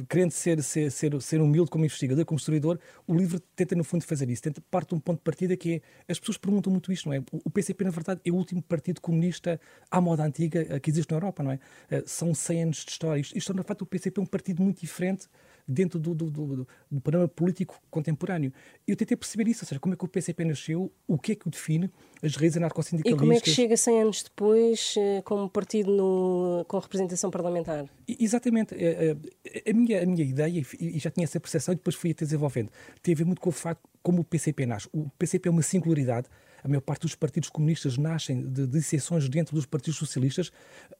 querendo 0.08 0.30
ser, 0.30 0.62
ser, 0.62 0.90
ser, 0.90 1.20
ser 1.22 1.40
humilde 1.40 1.70
como 1.70 1.84
investigador, 1.84 2.24
como 2.24 2.38
historiador, 2.38 2.78
o 3.06 3.14
livro 3.14 3.40
tenta, 3.54 3.74
no 3.74 3.84
fundo, 3.84 4.04
fazer 4.04 4.28
isso. 4.28 4.42
Tenta 4.42 4.60
parte 4.70 4.90
de 4.90 4.94
um 4.96 5.00
ponto 5.00 5.18
de 5.18 5.24
partida 5.24 5.56
que 5.56 5.74
é. 5.74 6.12
As 6.12 6.18
pessoas 6.18 6.38
perguntam 6.38 6.70
muito 6.70 6.92
isto, 6.92 7.08
não 7.08 7.14
é? 7.14 7.22
O 7.32 7.50
PCP, 7.50 7.84
na 7.84 7.90
verdade, 7.90 8.20
é 8.24 8.30
o 8.30 8.34
último 8.34 8.62
partido 8.62 9.00
comunista 9.00 9.60
à 9.90 10.00
moda 10.00 10.24
antiga 10.24 10.66
eh, 10.68 10.80
que 10.80 10.90
existe 10.90 11.10
na 11.10 11.16
Europa, 11.16 11.42
não 11.42 11.52
é? 11.52 11.60
Eh, 11.90 12.02
são 12.06 12.34
100 12.34 12.62
anos 12.62 12.84
de 12.84 12.90
história. 12.90 13.20
Isto, 13.20 13.38
isto 13.38 13.54
na 13.54 13.62
verdade, 13.62 13.82
o 13.82 13.86
PCP 13.86 14.20
é 14.20 14.22
um 14.22 14.26
partido 14.26 14.62
muito 14.62 14.80
diferente 14.80 15.28
dentro 15.66 15.98
do, 15.98 16.14
do, 16.14 16.30
do, 16.30 16.66
do 16.90 17.00
panorama 17.00 17.28
político 17.28 17.80
contemporâneo. 17.90 18.52
Eu 18.86 18.96
tentei 18.96 19.16
perceber 19.16 19.48
isso, 19.48 19.64
ou 19.64 19.68
seja, 19.68 19.80
como 19.80 19.94
é 19.94 19.96
que 19.96 20.04
o 20.04 20.08
PCP 20.08 20.44
nasceu, 20.44 20.92
o 21.06 21.18
que 21.18 21.32
é 21.32 21.34
que 21.34 21.46
o 21.46 21.50
define, 21.50 21.90
as 22.22 22.36
raízes 22.36 22.56
anarcossindicalistas... 22.56 23.22
E 23.22 23.26
como 23.26 23.32
é 23.32 23.40
que 23.40 23.50
chega 23.50 23.76
100 23.76 24.02
anos 24.02 24.22
depois 24.22 24.94
eh, 24.98 25.22
como 25.22 25.48
partido 25.48 25.90
no, 25.90 26.64
com 26.68 26.78
representação 26.78 27.30
parlamentar? 27.30 27.86
Exatamente. 28.06 28.74
Eh, 28.74 29.16
eh, 29.44 29.70
a 29.70 29.72
minha, 29.72 30.02
a 30.02 30.06
minha 30.06 30.24
ideia, 30.24 30.62
e 30.80 30.98
já 30.98 31.10
tinha 31.10 31.24
essa 31.24 31.40
percepção 31.40 31.72
e 31.72 31.76
depois 31.76 31.96
fui 31.96 32.10
até 32.10 32.24
desenvolvendo, 32.24 32.70
tem 33.02 33.14
a 33.14 33.16
ver 33.16 33.24
muito 33.24 33.40
com 33.40 33.50
o 33.50 33.52
facto 33.52 33.88
como 34.02 34.20
o 34.20 34.24
PCP 34.24 34.66
nasce. 34.66 34.88
O 34.92 35.08
PCP 35.18 35.48
é 35.48 35.52
uma 35.52 35.62
singularidade, 35.62 36.28
a 36.62 36.68
maior 36.68 36.80
parte 36.80 37.02
dos 37.02 37.14
partidos 37.14 37.48
comunistas 37.48 37.96
nascem 37.96 38.42
de 38.42 38.66
dissensões 38.66 39.28
dentro 39.28 39.54
dos 39.54 39.66
partidos 39.66 39.98
socialistas 39.98 40.50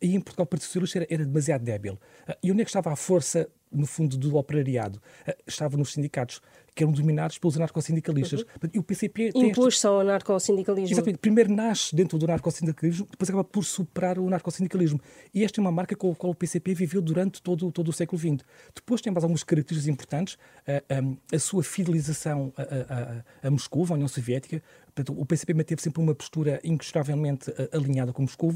e 0.01 0.15
em 0.15 0.21
Portugal 0.21 0.45
o 0.45 0.47
Partido 0.47 0.67
Socialista 0.67 0.99
era, 0.99 1.07
era 1.11 1.25
demasiado 1.25 1.63
débil. 1.63 1.99
E 2.43 2.51
onde 2.51 2.63
é 2.63 2.65
que 2.65 2.71
estava 2.71 2.93
a 2.93 2.97
força 2.97 3.49
no 3.73 3.87
fundo, 3.87 4.19
do 4.19 4.37
operariado. 4.37 5.01
Eh, 5.27 5.37
estava 5.47 5.77
nos 5.77 5.93
sindicatos, 5.93 6.41
que 6.75 6.83
eram 6.83 6.93
dominados 6.93 7.39
pelos 7.39 7.57
anarcossindicalistas. 7.57 8.41
Uhum. 8.41 8.71
E 8.75 8.79
o 8.79 8.83
PCP... 8.83 9.31
Impôs-se 9.35 9.87
ao 9.87 10.01
anarcossindicalismo. 10.01 10.95
Exatamente. 10.95 11.19
Primeiro 11.19 11.53
nasce 11.55 11.95
dentro 11.95 12.19
do 12.19 12.25
anarcossindicalismo, 12.25 13.07
depois 13.11 13.29
acaba 13.29 13.45
por 13.45 13.65
superar 13.65 14.19
o 14.19 14.27
anarcossindicalismo. 14.27 15.01
E 15.33 15.45
esta 15.45 15.61
é 15.61 15.63
uma 15.63 15.73
marca 15.73 15.95
com 15.95 16.11
a 16.11 16.17
qual 16.17 16.33
o 16.33 16.35
PCP 16.35 16.75
viveu 16.75 17.01
durante 17.01 17.41
todo, 17.41 17.71
todo 17.71 17.89
o 17.89 17.93
século 17.93 18.19
XX. 18.19 18.45
Depois 18.75 19.01
tem 19.01 19.13
mais 19.13 19.25
algumas 19.25 19.45
características 19.45 19.89
importantes. 19.89 20.39
A, 20.67 20.73
eh, 20.73 20.85
a, 20.91 21.37
a 21.37 21.39
sua 21.39 21.63
fidelização 21.63 22.53
a, 22.57 22.63
a, 22.63 23.49
a 23.49 23.51
Moscou, 23.51 23.87
à 23.91 23.93
União 23.93 24.09
Soviética. 24.09 24.63
Portanto, 25.03 25.21
o 25.21 25.27
PCP 25.27 25.55
manteve 25.55 25.83
sempre 25.83 26.03
uma 26.03 26.15
postura 26.15 26.61
inquestionavelmente 26.63 27.53
alinhada 27.73 28.13
com 28.13 28.23
Moscou. 28.23 28.55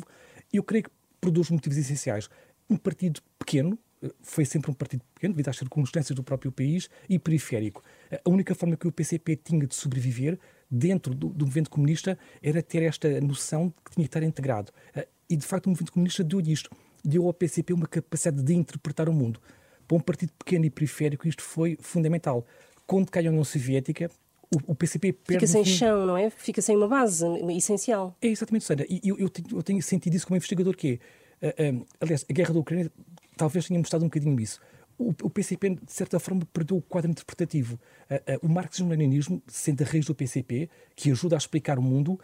E 0.52 0.56
eu 0.56 0.62
creio 0.62 0.84
que 0.84 0.90
por 1.20 1.30
dois 1.30 1.48
motivos 1.50 1.78
essenciais. 1.78 2.28
Um 2.68 2.76
partido 2.76 3.20
pequeno, 3.38 3.78
foi 4.22 4.44
sempre 4.44 4.70
um 4.70 4.74
partido 4.74 5.02
pequeno, 5.14 5.32
devido 5.32 5.48
às 5.48 5.56
circunstâncias 5.56 6.14
do 6.14 6.22
próprio 6.22 6.52
país, 6.52 6.90
e 7.08 7.18
periférico. 7.18 7.82
A 8.12 8.28
única 8.28 8.54
forma 8.54 8.76
que 8.76 8.86
o 8.86 8.92
PCP 8.92 9.36
tinha 9.36 9.66
de 9.66 9.74
sobreviver 9.74 10.38
dentro 10.70 11.14
do, 11.14 11.28
do 11.28 11.46
movimento 11.46 11.70
comunista 11.70 12.18
era 12.42 12.62
ter 12.62 12.82
esta 12.82 13.20
noção 13.22 13.68
de 13.68 13.74
que 13.84 13.90
tinha 13.92 14.04
que 14.04 14.08
estar 14.08 14.22
integrado. 14.22 14.70
Eh, 14.94 15.08
e, 15.30 15.36
de 15.36 15.46
facto, 15.46 15.66
o 15.66 15.70
movimento 15.70 15.92
comunista 15.92 16.22
deu 16.22 16.40
isto. 16.40 16.70
Deu 17.02 17.26
ao 17.26 17.32
PCP 17.32 17.72
uma 17.72 17.86
capacidade 17.86 18.42
de 18.42 18.54
interpretar 18.54 19.08
o 19.08 19.12
mundo. 19.12 19.40
Para 19.88 19.96
um 19.96 20.00
partido 20.00 20.32
pequeno 20.38 20.66
e 20.66 20.70
periférico, 20.70 21.26
isto 21.26 21.42
foi 21.42 21.78
fundamental. 21.80 22.46
Quando 22.86 23.10
cai 23.10 23.26
a 23.26 23.30
União 23.30 23.44
Soviética, 23.44 24.10
o, 24.52 24.72
o 24.72 24.74
PCP 24.74 25.12
perde... 25.12 25.40
Fica 25.40 25.46
sem 25.46 25.64
chão, 25.64 26.06
não 26.06 26.16
é? 26.16 26.30
Fica 26.30 26.60
sem 26.62 26.76
uma 26.76 26.88
base 26.88 27.24
essencial. 27.56 28.16
É 28.20 28.28
exatamente, 28.28 28.64
Sandra. 28.64 28.86
E 28.88 29.00
eu, 29.04 29.18
eu, 29.18 29.28
tenho, 29.28 29.58
eu 29.58 29.62
tenho 29.62 29.82
sentido 29.82 30.14
isso 30.14 30.26
como 30.26 30.36
investigador, 30.36 30.76
que 30.76 31.00
é... 31.40 31.70
Uh, 31.70 31.76
uh, 31.76 31.86
aliás, 32.00 32.24
a 32.28 32.32
guerra 32.32 32.54
da 32.54 32.60
Ucrânia 32.60 32.90
talvez 33.36 33.66
tenha 33.66 33.78
mostrado 33.78 34.04
um 34.04 34.08
bocadinho 34.08 34.38
isso. 34.40 34.60
O, 34.96 35.08
o, 35.22 35.28
PCP, 35.28 35.70
de 35.70 35.92
certa 35.92 36.20
forma, 36.20 36.46
perdeu 36.52 36.76
o 36.76 36.82
quadro 36.82 37.10
interpretativo. 37.10 37.80
Uh, 38.08 38.14
uh, 38.14 38.46
o 38.46 38.48
marxismo-leninismo, 38.48 39.42
sendo 39.48 39.82
a 39.82 39.86
raiz 39.86 40.06
do 40.06 40.14
PCP, 40.14 40.70
que 40.94 41.10
ajuda 41.10 41.34
a 41.34 41.38
explicar 41.38 41.78
o 41.78 41.82
mundo, 41.82 42.18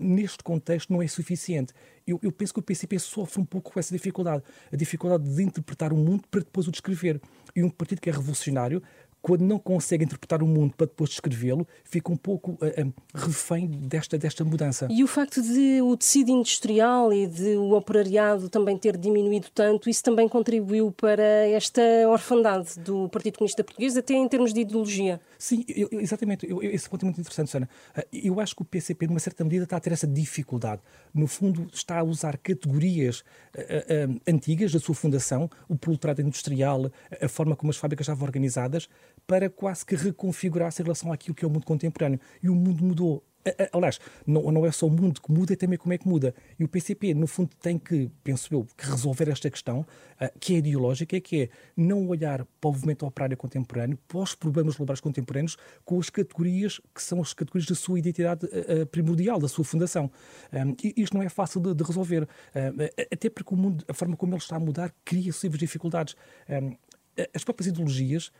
neste 0.00 0.42
contexto 0.42 0.92
não 0.92 1.00
é 1.00 1.06
suficiente. 1.06 1.72
Eu, 2.04 2.18
eu, 2.22 2.32
penso 2.32 2.52
que 2.52 2.58
o 2.58 2.62
PCP 2.62 2.98
sofre 2.98 3.40
um 3.40 3.44
pouco 3.44 3.72
com 3.72 3.78
essa 3.78 3.94
dificuldade. 3.94 4.42
A 4.72 4.76
dificuldade 4.76 5.22
de 5.22 5.42
interpretar 5.42 5.92
o 5.92 5.96
mundo 5.96 6.24
para 6.28 6.40
depois 6.40 6.66
o 6.66 6.72
descrever. 6.72 7.20
E 7.54 7.62
um 7.62 7.70
partido 7.70 8.00
que 8.00 8.10
é 8.10 8.12
revolucionário 8.12 8.82
quando 9.22 9.42
não 9.42 9.58
consegue 9.58 10.04
interpretar 10.04 10.42
o 10.42 10.46
mundo 10.46 10.74
para 10.76 10.86
depois 10.86 11.10
descrevê-lo, 11.10 11.66
fica 11.84 12.10
um 12.12 12.16
pouco 12.16 12.52
uh, 12.52 12.88
uh, 12.88 12.92
refém 13.14 13.66
desta, 13.66 14.18
desta 14.18 14.44
mudança. 14.44 14.88
E 14.90 15.04
o 15.04 15.06
facto 15.06 15.42
de 15.42 15.80
o 15.82 15.96
tecido 15.96 16.30
industrial 16.30 17.12
e 17.12 17.26
de 17.26 17.56
o 17.56 17.72
operariado 17.72 18.48
também 18.48 18.78
ter 18.78 18.96
diminuído 18.96 19.48
tanto, 19.54 19.90
isso 19.90 20.02
também 20.02 20.28
contribuiu 20.28 20.90
para 20.90 21.22
esta 21.22 21.82
orfandade 22.08 22.78
do 22.80 23.08
Partido 23.08 23.38
Comunista 23.38 23.62
Português, 23.62 23.96
até 23.96 24.14
em 24.14 24.28
termos 24.28 24.54
de 24.54 24.60
ideologia? 24.60 25.20
Sim, 25.38 25.64
eu, 25.68 25.88
exatamente. 25.92 26.48
Eu, 26.48 26.62
esse 26.62 26.88
ponto 26.88 27.02
é 27.02 27.06
muito 27.06 27.20
interessante, 27.20 27.50
Sana. 27.50 27.68
Uh, 27.96 28.02
eu 28.12 28.40
acho 28.40 28.54
que 28.56 28.62
o 28.62 28.64
PCP, 28.64 29.06
numa 29.06 29.20
certa 29.20 29.44
medida, 29.44 29.64
está 29.64 29.76
a 29.76 29.80
ter 29.80 29.92
essa 29.92 30.06
dificuldade. 30.06 30.80
No 31.12 31.26
fundo, 31.26 31.68
está 31.72 31.98
a 31.98 32.02
usar 32.04 32.38
categorias 32.38 33.24
antigas 34.26 34.72
da 34.72 34.78
sua 34.78 34.94
fundação, 34.94 35.50
o 35.68 35.76
proletariado 35.76 36.22
industrial, 36.22 36.90
a 37.20 37.28
forma 37.28 37.56
como 37.56 37.70
as 37.70 37.76
fábricas 37.76 38.04
estavam 38.04 38.24
organizadas, 38.24 38.88
para 39.26 39.48
quase 39.48 39.84
que 39.84 39.94
reconfigurar-se 39.94 40.82
em 40.82 40.84
relação 40.84 41.12
àquilo 41.12 41.34
que 41.34 41.44
é 41.44 41.48
o 41.48 41.50
mundo 41.50 41.64
contemporâneo. 41.64 42.20
E 42.42 42.48
o 42.48 42.54
mundo 42.54 42.84
mudou. 42.84 43.24
Aliás, 43.72 43.98
não, 44.26 44.52
não 44.52 44.66
é 44.66 44.70
só 44.70 44.86
o 44.86 44.90
mundo 44.90 45.18
que 45.18 45.32
muda, 45.32 45.54
é 45.54 45.56
também 45.56 45.78
como 45.78 45.94
é 45.94 45.98
que 45.98 46.06
muda. 46.06 46.34
E 46.58 46.64
o 46.64 46.68
PCP, 46.68 47.14
no 47.14 47.26
fundo, 47.26 47.50
tem 47.60 47.78
que, 47.78 48.10
penso 48.22 48.52
eu, 48.52 48.66
que 48.76 48.86
resolver 48.86 49.30
esta 49.30 49.48
questão, 49.48 49.80
uh, 49.80 50.38
que 50.38 50.54
é 50.54 50.58
ideológica, 50.58 51.18
que 51.20 51.44
é 51.44 51.48
não 51.74 52.06
olhar 52.06 52.44
para 52.60 52.68
o 52.68 52.72
movimento 52.72 53.06
operário 53.06 53.36
contemporâneo, 53.38 53.98
para 54.06 54.18
os 54.18 54.34
problemas 54.34 54.76
globais 54.76 55.00
contemporâneos, 55.00 55.56
com 55.86 55.98
as 55.98 56.10
categorias 56.10 56.82
que 56.94 57.02
são 57.02 57.22
as 57.22 57.32
categorias 57.32 57.66
da 57.66 57.74
sua 57.74 57.98
identidade 57.98 58.44
uh, 58.44 58.84
primordial, 58.86 59.40
da 59.40 59.48
sua 59.48 59.64
fundação. 59.64 60.10
E 60.84 61.00
isto 61.00 61.16
não 61.16 61.22
é 61.22 61.28
fácil 61.30 61.60
de, 61.60 61.74
de 61.74 61.82
resolver, 61.82 62.28
até 63.10 63.30
porque 63.30 63.54
o 63.54 63.56
mundo, 63.56 63.84
a 63.88 63.94
forma 63.94 64.16
como 64.16 64.32
ele 64.32 64.42
está 64.42 64.56
a 64.56 64.60
mudar, 64.60 64.92
cria 65.04 65.32
suas 65.32 65.58
dificuldades. 65.58 66.14
As 67.34 67.44
próprias 67.44 67.68
ideologias 67.68 68.30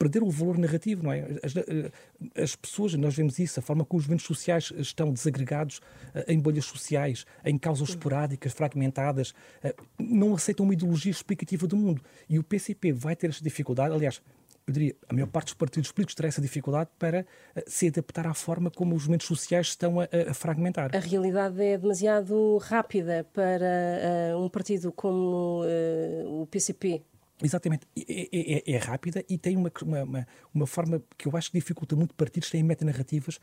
perderam 0.00 0.26
o 0.26 0.30
valor 0.30 0.56
narrativo, 0.56 1.02
não 1.04 1.12
é? 1.12 1.26
As, 1.42 1.54
eh, 1.54 1.92
as, 2.34 2.56
pessoas, 2.56 2.94
nós 2.94 3.14
vemos 3.14 3.38
isso, 3.38 3.60
a 3.60 3.62
forma 3.62 3.84
como 3.84 3.98
os 3.98 4.06
movimentos 4.06 4.26
sociais 4.26 4.72
estão 4.78 5.12
desagregados 5.12 5.82
eh, 6.14 6.24
em 6.32 6.40
bolhas 6.40 6.64
sociais, 6.64 7.26
em 7.44 7.58
causas 7.58 7.90
esporádicas, 7.90 8.54
fragmentadas, 8.54 9.34
eh, 9.62 9.74
não 9.98 10.34
aceitam 10.34 10.64
uma 10.64 10.72
ideologia 10.72 11.10
explicativa 11.10 11.66
do 11.66 11.76
mundo. 11.76 12.00
E 12.30 12.38
o 12.38 12.42
PCP 12.42 12.94
vai 12.94 13.14
ter 13.14 13.28
esta 13.28 13.44
dificuldade, 13.44 13.94
aliás, 13.94 14.22
eu 14.66 14.72
diria, 14.72 14.96
a 15.06 15.12
maior 15.12 15.26
parte 15.26 15.46
dos 15.48 15.54
partidos 15.54 15.92
políticos 15.92 16.14
terá 16.14 16.28
essa 16.28 16.40
dificuldade 16.40 16.88
para 16.98 17.26
se 17.66 17.88
adaptar 17.88 18.26
à 18.26 18.32
forma 18.32 18.70
como 18.70 18.94
os 18.94 19.02
movimentos 19.02 19.26
sociais 19.26 19.68
estão 19.68 20.00
a, 20.00 20.08
a 20.30 20.32
fragmentar. 20.32 20.94
A 20.94 20.98
realidade 20.98 21.60
é 21.62 21.76
demasiado 21.76 22.56
rápida 22.58 23.26
para 23.34 24.34
uh, 24.34 24.42
um 24.42 24.48
partido 24.48 24.92
como 24.92 25.64
uh, 25.64 26.42
o 26.42 26.46
PCP 26.46 27.02
Exatamente. 27.42 27.86
É, 27.96 28.28
é, 28.32 28.72
é, 28.72 28.76
rápida 28.76 29.24
e 29.28 29.38
tem 29.38 29.56
uma, 29.56 29.72
uma, 29.82 30.26
uma, 30.52 30.66
forma 30.66 31.02
que 31.16 31.26
eu 31.26 31.36
acho 31.36 31.50
que 31.50 31.58
dificulta 31.58 31.96
muito 31.96 32.14
partidos 32.14 32.50
têm 32.50 32.62
metanarrativas. 32.62 33.40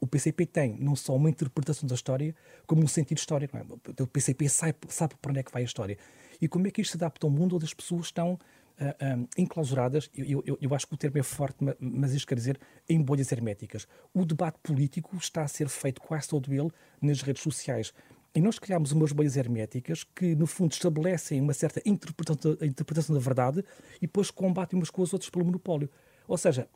O 0.00 0.06
PCP 0.06 0.46
tem 0.46 0.76
não 0.80 0.96
só 0.96 1.14
uma 1.14 1.30
interpretação 1.30 1.88
da 1.88 1.94
história, 1.94 2.34
como 2.66 2.82
um 2.82 2.88
sentido 2.88 3.18
histórico. 3.18 3.56
É? 3.56 3.62
O 4.02 4.06
PCP 4.06 4.48
sabe, 4.48 4.76
sabe 4.88 5.14
para 5.20 5.30
onde 5.30 5.40
é 5.40 5.42
que 5.42 5.52
vai 5.52 5.62
a 5.62 5.64
história. 5.64 5.96
E 6.40 6.48
como 6.48 6.66
é 6.66 6.70
que 6.70 6.80
isto 6.80 6.92
se 6.92 6.96
adapta 6.96 7.26
a 7.26 7.30
um 7.30 7.32
mundo 7.32 7.54
onde 7.54 7.64
as 7.64 7.72
pessoas 7.72 8.06
estão 8.06 8.32
uh, 8.32 9.20
uh, 9.20 9.28
enclausuradas, 9.38 10.10
eu, 10.14 10.42
eu, 10.44 10.58
eu, 10.60 10.74
acho 10.74 10.86
que 10.86 10.94
o 10.94 10.96
termo 10.96 11.18
é 11.18 11.22
forte, 11.22 11.58
mas 11.78 12.12
isto 12.12 12.26
quer 12.26 12.34
dizer 12.34 12.58
em 12.88 13.00
bolhas 13.00 13.30
herméticas. 13.30 13.86
O 14.12 14.24
debate 14.24 14.58
político 14.62 15.16
está 15.16 15.42
a 15.42 15.48
ser 15.48 15.68
feito 15.68 16.00
quase 16.00 16.28
todo 16.28 16.52
ele 16.52 16.70
nas 17.00 17.22
redes 17.22 17.42
sociais. 17.42 17.92
E 18.34 18.40
nós 18.40 18.58
criámos 18.58 18.92
umas 18.92 19.12
bolhas 19.12 19.36
herméticas 19.36 20.04
que, 20.04 20.34
no 20.34 20.46
fundo, 20.46 20.72
estabelecem 20.72 21.40
uma 21.40 21.52
certa 21.52 21.82
interpretação, 21.84 22.56
interpretação 22.62 23.14
da 23.14 23.20
verdade 23.20 23.62
e 23.96 24.06
depois 24.06 24.30
combatem 24.30 24.78
umas 24.78 24.88
com 24.88 25.02
as 25.02 25.12
outras 25.12 25.28
pelo 25.28 25.44
monopólio. 25.44 25.90
Ou 26.26 26.38
seja, 26.38 26.66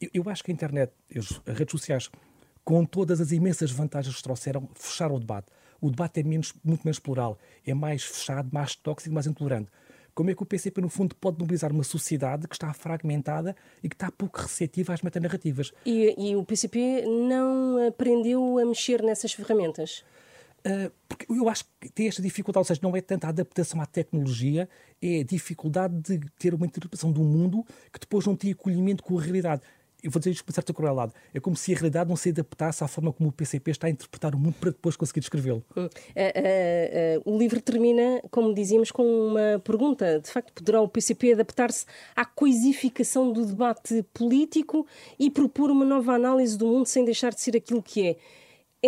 eu, 0.00 0.10
eu 0.12 0.28
acho 0.28 0.44
que 0.44 0.50
a 0.50 0.54
internet, 0.54 0.92
as 1.16 1.40
redes 1.46 1.72
sociais, 1.72 2.10
com 2.62 2.84
todas 2.84 3.20
as 3.20 3.32
imensas 3.32 3.70
vantagens 3.70 4.16
que 4.16 4.22
trouxeram, 4.22 4.68
fecharam 4.74 5.14
o 5.14 5.20
debate. 5.20 5.46
O 5.80 5.88
debate 5.88 6.20
é 6.20 6.22
menos, 6.22 6.52
muito 6.62 6.82
menos 6.84 6.98
plural, 6.98 7.38
é 7.66 7.72
mais 7.72 8.02
fechado, 8.02 8.50
mais 8.52 8.74
tóxico, 8.74 9.14
mais 9.14 9.26
intolerante. 9.26 9.70
Como 10.14 10.30
é 10.30 10.34
que 10.34 10.42
o 10.42 10.46
PCP, 10.46 10.80
no 10.80 10.88
fundo, 10.88 11.14
pode 11.14 11.38
mobilizar 11.38 11.70
uma 11.70 11.84
sociedade 11.84 12.48
que 12.48 12.54
está 12.54 12.72
fragmentada 12.72 13.54
e 13.82 13.88
que 13.88 13.94
está 13.94 14.10
pouco 14.10 14.40
receptiva 14.40 14.94
às 14.94 15.02
metanarrativas? 15.02 15.72
E, 15.84 16.14
e 16.18 16.34
o 16.34 16.42
PCP 16.42 17.04
não 17.06 17.86
aprendeu 17.86 18.58
a 18.58 18.64
mexer 18.64 19.02
nessas 19.02 19.32
ferramentas? 19.32 20.04
Uh, 20.66 20.90
porque 21.08 21.26
eu 21.30 21.48
acho 21.48 21.64
que 21.80 21.88
tem 21.90 22.08
esta 22.08 22.20
dificuldade, 22.20 22.62
ou 22.62 22.64
seja, 22.64 22.80
não 22.82 22.96
é 22.96 23.00
tanto 23.00 23.24
a 23.24 23.28
adaptação 23.28 23.80
à 23.80 23.86
tecnologia, 23.86 24.68
é 25.00 25.20
a 25.20 25.22
dificuldade 25.22 25.94
de 26.00 26.18
ter 26.40 26.54
uma 26.54 26.66
interpretação 26.66 27.12
do 27.12 27.22
mundo 27.22 27.64
que 27.92 28.00
depois 28.00 28.26
não 28.26 28.34
tem 28.34 28.50
acolhimento 28.50 29.04
com 29.04 29.16
a 29.16 29.22
realidade. 29.22 29.62
Eu 30.02 30.10
vou 30.10 30.18
dizer 30.18 30.32
isto 30.32 30.44
com 30.44 30.52
certa 30.52 30.74
crueldade. 30.74 31.12
É 31.32 31.40
como 31.40 31.56
se 31.56 31.72
a 31.72 31.76
realidade 31.76 32.08
não 32.08 32.16
se 32.16 32.30
adaptasse 32.30 32.82
à 32.82 32.88
forma 32.88 33.12
como 33.12 33.28
o 33.28 33.32
PCP 33.32 33.70
está 33.70 33.86
a 33.86 33.90
interpretar 33.90 34.34
o 34.34 34.38
mundo 34.38 34.54
para 34.60 34.70
depois 34.70 34.96
conseguir 34.96 35.20
descrevê-lo. 35.20 35.64
Uh, 35.76 35.84
uh, 35.84 35.88
o 37.24 37.38
livro 37.38 37.60
termina, 37.60 38.20
como 38.30 38.52
dizíamos, 38.52 38.90
com 38.90 39.04
uma 39.04 39.60
pergunta. 39.60 40.20
De 40.20 40.30
facto, 40.30 40.52
poderá 40.52 40.80
o 40.80 40.88
PCP 40.88 41.32
adaptar-se 41.32 41.86
à 42.14 42.24
coisificação 42.24 43.32
do 43.32 43.46
debate 43.46 44.04
político 44.12 44.86
e 45.18 45.30
propor 45.30 45.70
uma 45.70 45.84
nova 45.84 46.12
análise 46.12 46.58
do 46.58 46.66
mundo 46.66 46.86
sem 46.86 47.04
deixar 47.04 47.32
de 47.32 47.40
ser 47.40 47.56
aquilo 47.56 47.82
que 47.82 48.08
é? 48.08 48.16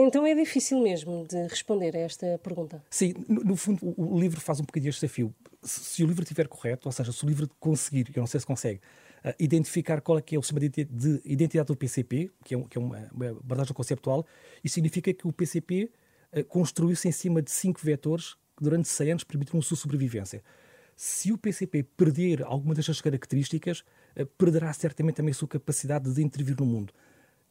Então 0.01 0.25
é 0.25 0.33
difícil 0.33 0.81
mesmo 0.81 1.27
de 1.29 1.49
responder 1.49 1.97
a 1.97 1.99
esta 1.99 2.39
pergunta. 2.39 2.81
Sim, 2.89 3.15
no, 3.29 3.43
no 3.43 3.57
fundo, 3.57 3.81
o, 3.97 4.21
livro 4.21 4.41
faz 4.41 4.61
um 4.61 4.63
bocadinho 4.63 4.91
este 4.91 5.01
desafio. 5.01 5.35
Se, 5.61 5.81
se, 5.81 6.05
o 6.05 6.07
livro 6.07 6.23
estiver 6.23 6.47
correto, 6.47 6.87
ou 6.89 6.93
seja, 6.93 7.11
se 7.11 7.25
o 7.25 7.29
livro 7.29 7.49
conseguir, 7.59 8.09
eu 8.15 8.21
não 8.21 8.27
sei 8.29 8.39
se 8.39 8.47
consegue, 8.47 8.81
uh, 9.25 9.35
identificar 9.41 10.01
qual 10.01 10.17
é 10.19 10.23
que 10.23 10.37
é 10.37 10.39
o 10.39 10.43
sistema 10.43 10.61
de 10.61 11.21
identidade 11.25 11.67
do 11.67 11.77
PCP, 11.77 12.31
que 12.45 12.55
é, 12.55 12.59
um, 12.59 12.63
que 12.63 12.79
é 12.79 12.81
uma 12.81 12.97
abordagem 13.31 13.75
conceptual, 13.75 14.25
isso 14.63 14.75
significa 14.75 15.13
que 15.13 15.27
o 15.27 15.33
PCP 15.33 15.91
uh, 16.33 16.39
ah, 16.39 16.45
construiu-se 16.45 17.09
em 17.09 17.13
cima 17.13 17.43
de 17.43 17.51
cinco 17.51 17.81
vetores 17.83 18.35
que 18.57 18.63
durante 18.63 18.87
100 18.87 19.11
anos 19.11 19.25
permitiram 19.25 19.59
a 19.59 19.63
sua 19.63 19.77
sobrevivência. 19.77 20.45
Se 20.95 21.33
o 21.33 21.39
PCP 21.39 21.83
perder 21.83 22.45
alguma 22.45 22.73
destas 22.73 23.01
características, 23.01 23.81
uh, 24.17 24.25
perderá 24.39 24.73
certamente 24.73 25.17
também 25.17 25.33
a 25.33 25.35
sua 25.35 25.49
capacidade 25.49 26.09
de 26.15 26.23
intervir 26.23 26.55
no 26.57 26.67
mundo 26.67 26.95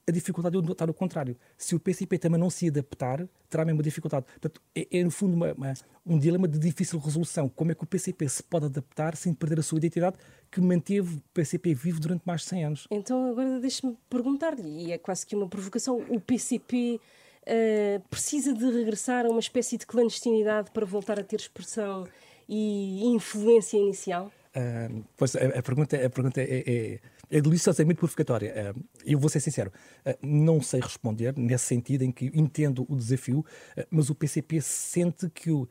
a 0.08 0.12
dificuldade 0.12 0.60
de 0.62 0.72
estar 0.72 0.90
o 0.90 0.94
contrário. 0.94 1.36
Se 1.58 1.76
o 1.76 1.80
PCP 1.80 2.18
também 2.18 2.40
não 2.40 2.50
se 2.50 2.68
adaptar, 2.70 3.28
terá 3.50 3.64
a 3.64 3.66
mesma 3.66 3.84
dificuldade. 3.84 4.26
Portanto, 4.26 4.62
é, 4.74 4.88
é 4.90 5.04
no 5.04 5.12
fundo 5.12 5.34
uma, 5.34 5.52
uma, 5.52 5.74
um 6.06 6.18
dilema 6.18 6.48
de 6.48 6.58
difícil 6.58 6.98
resolução. 6.98 7.50
Como 7.50 7.74
é 7.74 7.76
que 7.76 7.84
o 7.84 7.88
PCP 7.88 8.30
se 8.30 8.42
pode 8.42 8.68
adaptar 8.68 9.18
sem 9.18 9.34
perder 9.34 9.60
a 9.60 9.64
sua 9.64 9.78
identidade 9.78 10.16
que 10.50 10.62
manteve 10.62 11.18
o 11.18 11.22
PCP 11.34 11.74
vivo 11.74 12.00
durante 12.00 12.22
mais 12.26 12.42
de 12.42 12.48
100 12.48 12.64
anos? 12.64 12.88
Então, 12.90 13.30
agora 13.30 13.60
deixe-me 13.60 13.98
perguntar-lhe, 14.10 14.86
e 14.86 14.92
é 14.94 14.98
quase 14.98 15.26
que 15.26 15.36
uma 15.36 15.48
provocação, 15.48 16.02
o 16.10 16.22
PCP 16.22 16.96
uh, 16.96 17.02
eh, 17.46 18.02
precisa 18.10 18.54
de 18.54 18.64
regressar 18.64 19.26
a 19.26 19.30
uma 19.30 19.42
espécie 19.42 19.78
de 19.78 19.86
clandestinidade 19.86 20.72
para 20.72 20.86
voltar 20.86 21.20
a 21.20 21.24
ter 21.24 21.36
expressão 21.36 22.08
e 22.48 23.06
influência 23.08 23.78
inicial? 23.78 24.32
Uh, 24.56 25.04
pois 25.18 25.36
a, 25.36 25.40
a, 25.40 25.62
pergunta, 25.62 25.98
a 25.98 26.10
pergunta 26.10 26.42
é, 26.42 26.64
é 26.66 27.00
é 27.30 27.42
deliciosamente 27.42 28.00
provocatória. 28.00 28.52
Eh, 28.56 28.74
eu 29.06 29.20
vou 29.20 29.30
ser 29.30 29.40
sincero, 29.40 29.72
eh, 30.06 30.18
não 30.22 30.62
sei 30.62 30.80
responder 30.80 31.38
nesse 31.38 31.66
sentido 31.66 32.04
em 32.04 32.12
que 32.12 32.32
entendo 32.34 32.86
o 32.90 32.96
desafio, 32.96 33.46
eh, 33.76 33.86
mas 33.90 34.10
o 34.10 34.16
PCP 34.16 34.62
sente 34.62 35.30
que, 35.30 35.52
o, 35.52 35.68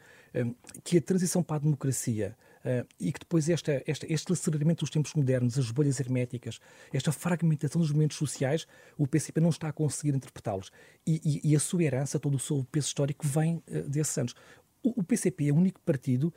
que 0.85 0.99
a 0.99 1.01
transição 1.01 1.43
para 1.43 1.57
a 1.57 1.61
democracia 1.61 2.37
e 2.99 3.13
que 3.13 3.21
depois 3.21 3.49
esta, 3.49 3.81
esta, 3.87 4.13
este 4.13 4.33
aceleramento 4.33 4.81
dos 4.81 4.91
tempos 4.91 5.15
modernos, 5.15 5.57
as 5.57 5.71
bolhas 5.71 6.01
herméticas, 6.01 6.59
esta 6.93 7.13
fragmentação 7.13 7.81
dos 7.81 7.91
movimentos 7.91 8.17
sociais, 8.17 8.67
o 8.99 9.07
PCP 9.07 9.41
não 9.41 9.51
está 9.51 9.69
a 9.69 9.73
conseguir 9.73 10.17
interpretá-los. 10.17 10.73
E, 11.07 11.21
e, 11.25 11.53
e, 11.53 11.55
a 11.55 11.61
sua 11.61 11.85
herança, 11.85 12.19
todo 12.19 12.35
o 12.35 12.41
seu 12.41 12.67
peso 12.73 12.89
histórico 12.89 13.25
vem 13.25 13.63
desses 13.87 14.19
anos. 14.19 14.35
O, 14.83 15.01
o 15.01 15.05
PCP 15.05 15.49
é 15.49 15.53
o 15.53 15.55
único 15.55 15.81
partido, 15.83 16.35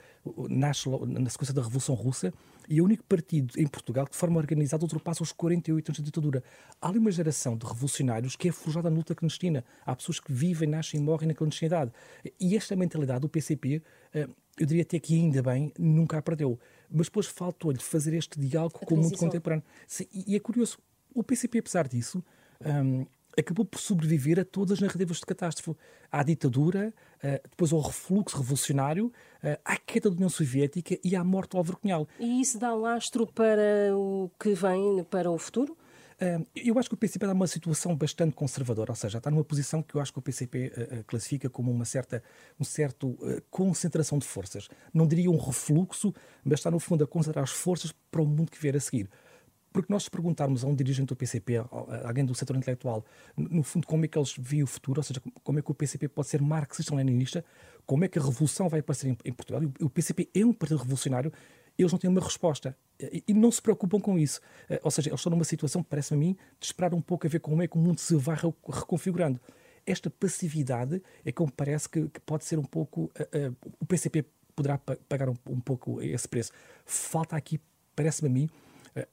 nasce 0.48 0.88
na 0.88 1.32
sequência 1.32 1.54
da 1.54 1.64
Revolução 1.64 1.96
Russa, 1.96 2.32
e 2.70 2.78
é 2.78 2.82
o 2.82 2.86
único 2.86 3.04
partido 3.04 3.60
em 3.60 3.66
Portugal 3.66 4.06
que 4.06 4.12
de 4.12 4.18
forma 4.18 4.38
organizada 4.38 4.84
ultrapassa 4.84 5.24
os 5.24 5.32
48 5.32 5.90
anos 5.90 5.98
de 5.98 6.04
ditadura. 6.04 6.44
Há 6.80 6.88
ali 6.88 7.00
uma 7.00 7.10
geração 7.12 7.58
de 7.58 7.66
revolucionários 7.66 8.36
que 8.36 8.48
é 8.48 8.52
forjada 8.52 8.92
na 8.92 8.96
luta 8.96 9.16
clandestina. 9.16 9.66
Há 9.84 9.96
pessoas 9.96 10.20
que 10.20 10.32
vivem, 10.32 10.70
nascem 10.70 11.00
e 11.00 11.04
morrem 11.04 11.28
na 11.28 11.34
clandestinidade. 11.34 11.92
E 12.40 12.56
esta 12.56 12.76
mentalidade 12.76 13.22
do 13.22 13.30
PCP, 13.30 13.82
eh, 14.14 14.30
eu 14.60 14.66
diria 14.68 14.84
até 14.84 15.00
que 15.00 15.16
ainda 15.16 15.42
bem, 15.42 15.74
nunca 15.80 16.20
a 16.20 16.22
perdeu. 16.22 16.60
Mas 16.92 17.08
depois 17.08 17.26
faltou-lhe 17.26 17.80
fazer 17.80 18.14
este 18.14 18.40
diálogo 18.40 18.78
com 18.86 18.94
o 18.94 18.98
mundo 19.00 19.18
contemporâneo. 19.18 19.64
E 20.14 20.36
é 20.36 20.40
curioso, 20.40 20.78
o 21.14 21.24
PCP, 21.24 21.60
apesar 21.60 21.88
disso, 21.88 22.24
um, 22.64 23.06
acabou 23.39 23.65
por 23.65 23.80
sobreviver 23.80 24.39
a 24.39 24.45
todas 24.45 24.73
as 24.73 24.80
narrativas 24.80 25.17
de 25.17 25.25
catástrofe. 25.25 25.78
À 26.12 26.23
ditadura, 26.23 26.93
eh, 27.21 27.41
depois 27.49 27.71
ao 27.71 27.80
refluxo 27.82 28.38
revolucionário, 28.38 29.12
eh, 29.43 29.60
à 29.63 29.78
queda 29.78 30.10
da 30.10 30.15
União 30.15 30.30
Soviética 30.30 30.97
e 31.04 31.15
à 31.15 31.23
morte 31.23 31.52
do 31.52 31.58
Álvaro 31.58 31.78
Cunhal. 31.78 32.08
E 32.19 32.41
isso 32.41 32.58
dá 32.58 32.73
lastro 32.73 33.28
para 33.28 33.95
o 33.95 34.32
que 34.39 34.54
vem, 34.54 35.04
para 35.10 35.30
o 35.30 35.38
futuro? 35.38 35.78
Eh, 36.19 36.39
eu 36.56 36.78
acho 36.78 36.89
que 36.89 36.95
o 36.95 36.97
PCP 36.97 37.25
está 37.25 37.34
numa 37.34 37.47
situação 37.47 37.95
bastante 37.95 38.36
conservadora, 38.36 38.91
ou 38.91 38.95
seja, 38.95 39.19
está 39.19 39.30
numa 39.30 39.43
posição 39.43 39.82
que 39.82 39.95
eu 39.95 40.02
acho 40.02 40.12
que 40.12 40.19
o 40.19 40.21
PCP 40.21 41.04
classifica 41.08 41.49
como 41.49 41.71
uma 41.71 41.86
certa 41.86 42.23
um 42.60 42.63
certo, 42.63 43.17
concentração 43.49 44.17
de 44.17 44.25
forças. 44.25 44.67
Não 44.93 45.08
diria 45.08 45.30
um 45.30 45.38
refluxo, 45.38 46.13
mas 46.43 46.60
está, 46.60 46.71
no 46.71 46.80
fundo, 46.80 47.04
a 47.04 47.08
concentrar 47.08 47.43
as 47.43 47.52
forças 47.52 47.93
para 48.12 48.21
o 48.21 48.25
mundo 48.25 48.52
que 48.52 48.60
vier 48.60 48.75
a 48.75 48.80
seguir. 48.80 49.10
Porque 49.72 49.92
nós 49.92 50.04
se 50.04 50.12
perguntarmos 50.12 50.64
a 50.64 50.68
um 50.68 50.76
dirigente 50.76 51.08
do 51.08 51.16
PCP, 51.16 51.58
alguém 52.04 52.26
do 52.26 52.34
setor 52.34 52.56
intelectual, 52.56 53.06
no 53.38 53.62
fundo, 53.62 53.86
como 53.86 54.04
é 54.04 54.08
que 54.08 54.18
eles 54.18 54.34
veem 54.38 54.64
o 54.64 54.68
futuro, 54.68 55.00
ou 55.00 55.04
seja, 55.04 55.22
como 55.44 55.60
é 55.60 55.62
que 55.62 55.72
o 55.72 55.74
PCP 55.76 56.08
pode 56.08 56.28
ser 56.28 56.42
marxista-leninista, 56.42 57.46
como 57.86 58.04
é 58.04 58.08
que 58.08 58.18
a 58.18 58.22
revolução 58.22 58.68
vai 58.68 58.80
aparecer 58.80 59.16
em, 59.24 59.34
Portugal, 59.34 59.62
o 59.80 59.90
PCP 59.90 60.30
é 60.34 60.46
um 60.46 60.54
partido 60.54 60.80
revolucionário, 60.80 61.32
eles 61.78 61.92
não 61.92 62.00
têm 62.00 62.10
uma 62.10 62.22
resposta 62.22 62.76
e 63.00 63.34
não 63.34 63.52
se 63.52 63.62
preocupam 63.62 64.00
com 64.00 64.20
isso. 64.20 64.42
Eh, 64.70 64.82
ou 64.84 64.92
seja, 64.92 65.10
eles 65.10 65.20
estão 65.20 65.30
numa 65.30 65.46
situação, 65.46 65.82
parece-me 65.82 66.18
a 66.18 66.28
mim, 66.28 66.38
de 66.60 66.66
esperar 66.66 66.94
um 66.94 67.02
pouco 67.02 67.26
a 67.26 67.30
ver 67.30 67.40
como 67.40 67.62
é 67.62 67.68
que 67.68 67.78
o 67.78 67.80
mundo 67.80 68.00
se 68.00 68.16
vai 68.16 68.36
reconfigurando. 68.36 69.40
Esta 69.86 70.10
passividade 70.10 71.02
é 71.24 71.32
como 71.32 71.50
parece 71.52 71.88
que, 71.88 72.10
que 72.10 72.20
pode 72.20 72.44
ser 72.44 72.60
um 72.60 72.64
pouco. 72.64 73.04
Uh, 73.18 73.50
uh, 73.50 73.56
o 73.80 73.86
PCP 73.86 74.26
poderá 74.54 74.78
pagar 74.78 75.30
um, 75.30 75.36
um 75.50 75.60
pouco 75.62 76.02
esse 76.02 76.28
preço. 76.28 76.52
Falta 76.86 77.38
aqui, 77.38 77.62
parece-me 77.96 78.30
a 78.30 78.32
mim, 78.32 78.50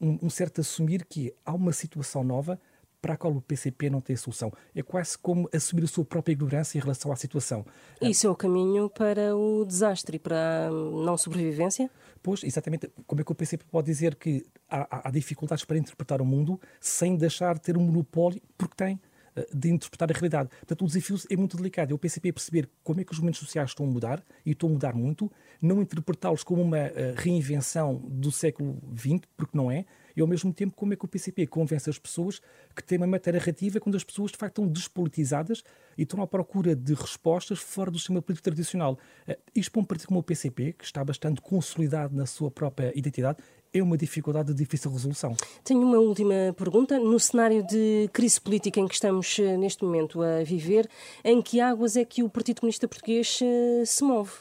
um, 0.00 0.18
um 0.22 0.30
certo 0.30 0.60
assumir 0.60 1.04
que 1.04 1.32
há 1.44 1.54
uma 1.54 1.72
situação 1.72 2.24
nova 2.24 2.58
para 3.00 3.14
a 3.14 3.16
qual 3.16 3.32
o 3.32 3.40
PCP 3.40 3.88
não 3.88 4.00
tem 4.00 4.16
solução. 4.16 4.52
É 4.74 4.82
quase 4.82 5.16
como 5.16 5.48
assumir 5.54 5.84
a 5.84 5.86
sua 5.86 6.04
própria 6.04 6.32
ignorância 6.32 6.76
em 6.76 6.80
relação 6.80 7.12
à 7.12 7.16
situação. 7.16 7.64
Isso 8.00 8.26
é 8.26 8.30
o 8.30 8.34
caminho 8.34 8.90
para 8.90 9.36
o 9.36 9.64
desastre 9.64 10.16
e 10.16 10.18
para 10.18 10.66
a 10.66 10.70
não 10.70 11.16
sobrevivência? 11.16 11.88
Pois, 12.20 12.42
exatamente. 12.42 12.90
Como 13.06 13.20
é 13.20 13.24
que 13.24 13.30
o 13.30 13.34
PCP 13.34 13.64
pode 13.70 13.86
dizer 13.86 14.16
que 14.16 14.44
há, 14.68 15.08
há 15.08 15.10
dificuldades 15.12 15.64
para 15.64 15.78
interpretar 15.78 16.20
o 16.20 16.24
mundo 16.24 16.60
sem 16.80 17.16
deixar 17.16 17.54
de 17.54 17.60
ter 17.60 17.76
um 17.76 17.82
monopólio, 17.82 18.42
porque 18.58 18.74
tem 18.74 18.94
eh, 18.94 19.05
de 19.54 19.70
interpretar 19.70 20.10
a 20.10 20.14
realidade. 20.14 20.48
Portanto, 20.48 20.82
o 20.82 20.86
desafio 20.86 21.16
é 21.30 21.36
muito 21.36 21.56
delicado. 21.56 21.92
É 21.92 21.94
o 21.94 21.98
PCP 21.98 22.32
perceber 22.32 22.68
como 22.82 23.00
é 23.00 23.04
que 23.04 23.12
os 23.12 23.18
movimentos 23.18 23.40
sociais 23.40 23.70
estão 23.70 23.86
a 23.86 23.88
mudar, 23.88 24.22
e 24.44 24.52
estão 24.52 24.68
a 24.68 24.72
mudar 24.72 24.94
muito, 24.94 25.30
não 25.60 25.80
interpretá-los 25.82 26.42
como 26.42 26.62
uma 26.62 26.86
uh, 26.86 27.14
reinvenção 27.16 27.96
do 28.08 28.30
século 28.30 28.80
XX, 28.96 29.20
porque 29.36 29.56
não 29.56 29.70
é, 29.70 29.84
e 30.16 30.20
ao 30.20 30.26
mesmo 30.26 30.52
tempo 30.52 30.74
como 30.74 30.94
é 30.94 30.96
que 30.96 31.04
o 31.04 31.08
PCP 31.08 31.46
convence 31.46 31.90
as 31.90 31.98
pessoas 31.98 32.40
que 32.74 32.82
tem 32.82 32.96
uma 32.96 33.06
matéria 33.06 33.38
narrativa 33.38 33.78
quando 33.78 33.96
as 33.96 34.04
pessoas 34.04 34.30
de 34.30 34.38
facto 34.38 34.62
estão 34.62 34.72
despolitizadas 34.72 35.62
e 35.96 36.02
estão 36.02 36.22
à 36.22 36.26
procura 36.26 36.74
de 36.74 36.94
respostas 36.94 37.58
fora 37.58 37.90
do 37.90 37.98
sistema 37.98 38.22
político 38.22 38.44
tradicional. 38.44 38.98
Uh, 39.28 39.36
isto 39.54 39.70
para 39.70 39.80
um 39.82 39.84
partido 39.84 40.08
como 40.08 40.20
o 40.20 40.22
PCP, 40.22 40.72
que 40.72 40.84
está 40.84 41.04
bastante 41.04 41.40
consolidado 41.40 42.14
na 42.16 42.26
sua 42.26 42.50
própria 42.50 42.92
identidade, 42.98 43.38
é 43.78 43.82
uma 43.82 43.96
dificuldade 43.96 44.52
de 44.52 44.54
difícil 44.54 44.90
resolução. 44.90 45.36
Tenho 45.64 45.82
uma 45.82 45.98
última 45.98 46.54
pergunta. 46.56 46.98
No 46.98 47.18
cenário 47.18 47.62
de 47.66 48.08
crise 48.12 48.40
política 48.40 48.80
em 48.80 48.88
que 48.88 48.94
estamos 48.94 49.38
eh, 49.38 49.56
neste 49.56 49.84
momento 49.84 50.22
a 50.22 50.42
viver, 50.42 50.88
em 51.24 51.42
que 51.42 51.60
águas 51.60 51.96
é 51.96 52.04
que 52.04 52.22
o 52.22 52.28
Partido 52.28 52.60
Comunista 52.60 52.88
Português 52.88 53.38
eh, 53.42 53.84
se 53.84 54.02
move? 54.02 54.32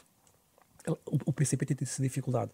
O 1.24 1.32
PCP 1.32 1.66
tem 1.66 1.76
essa 1.82 2.00
dificuldade. 2.00 2.52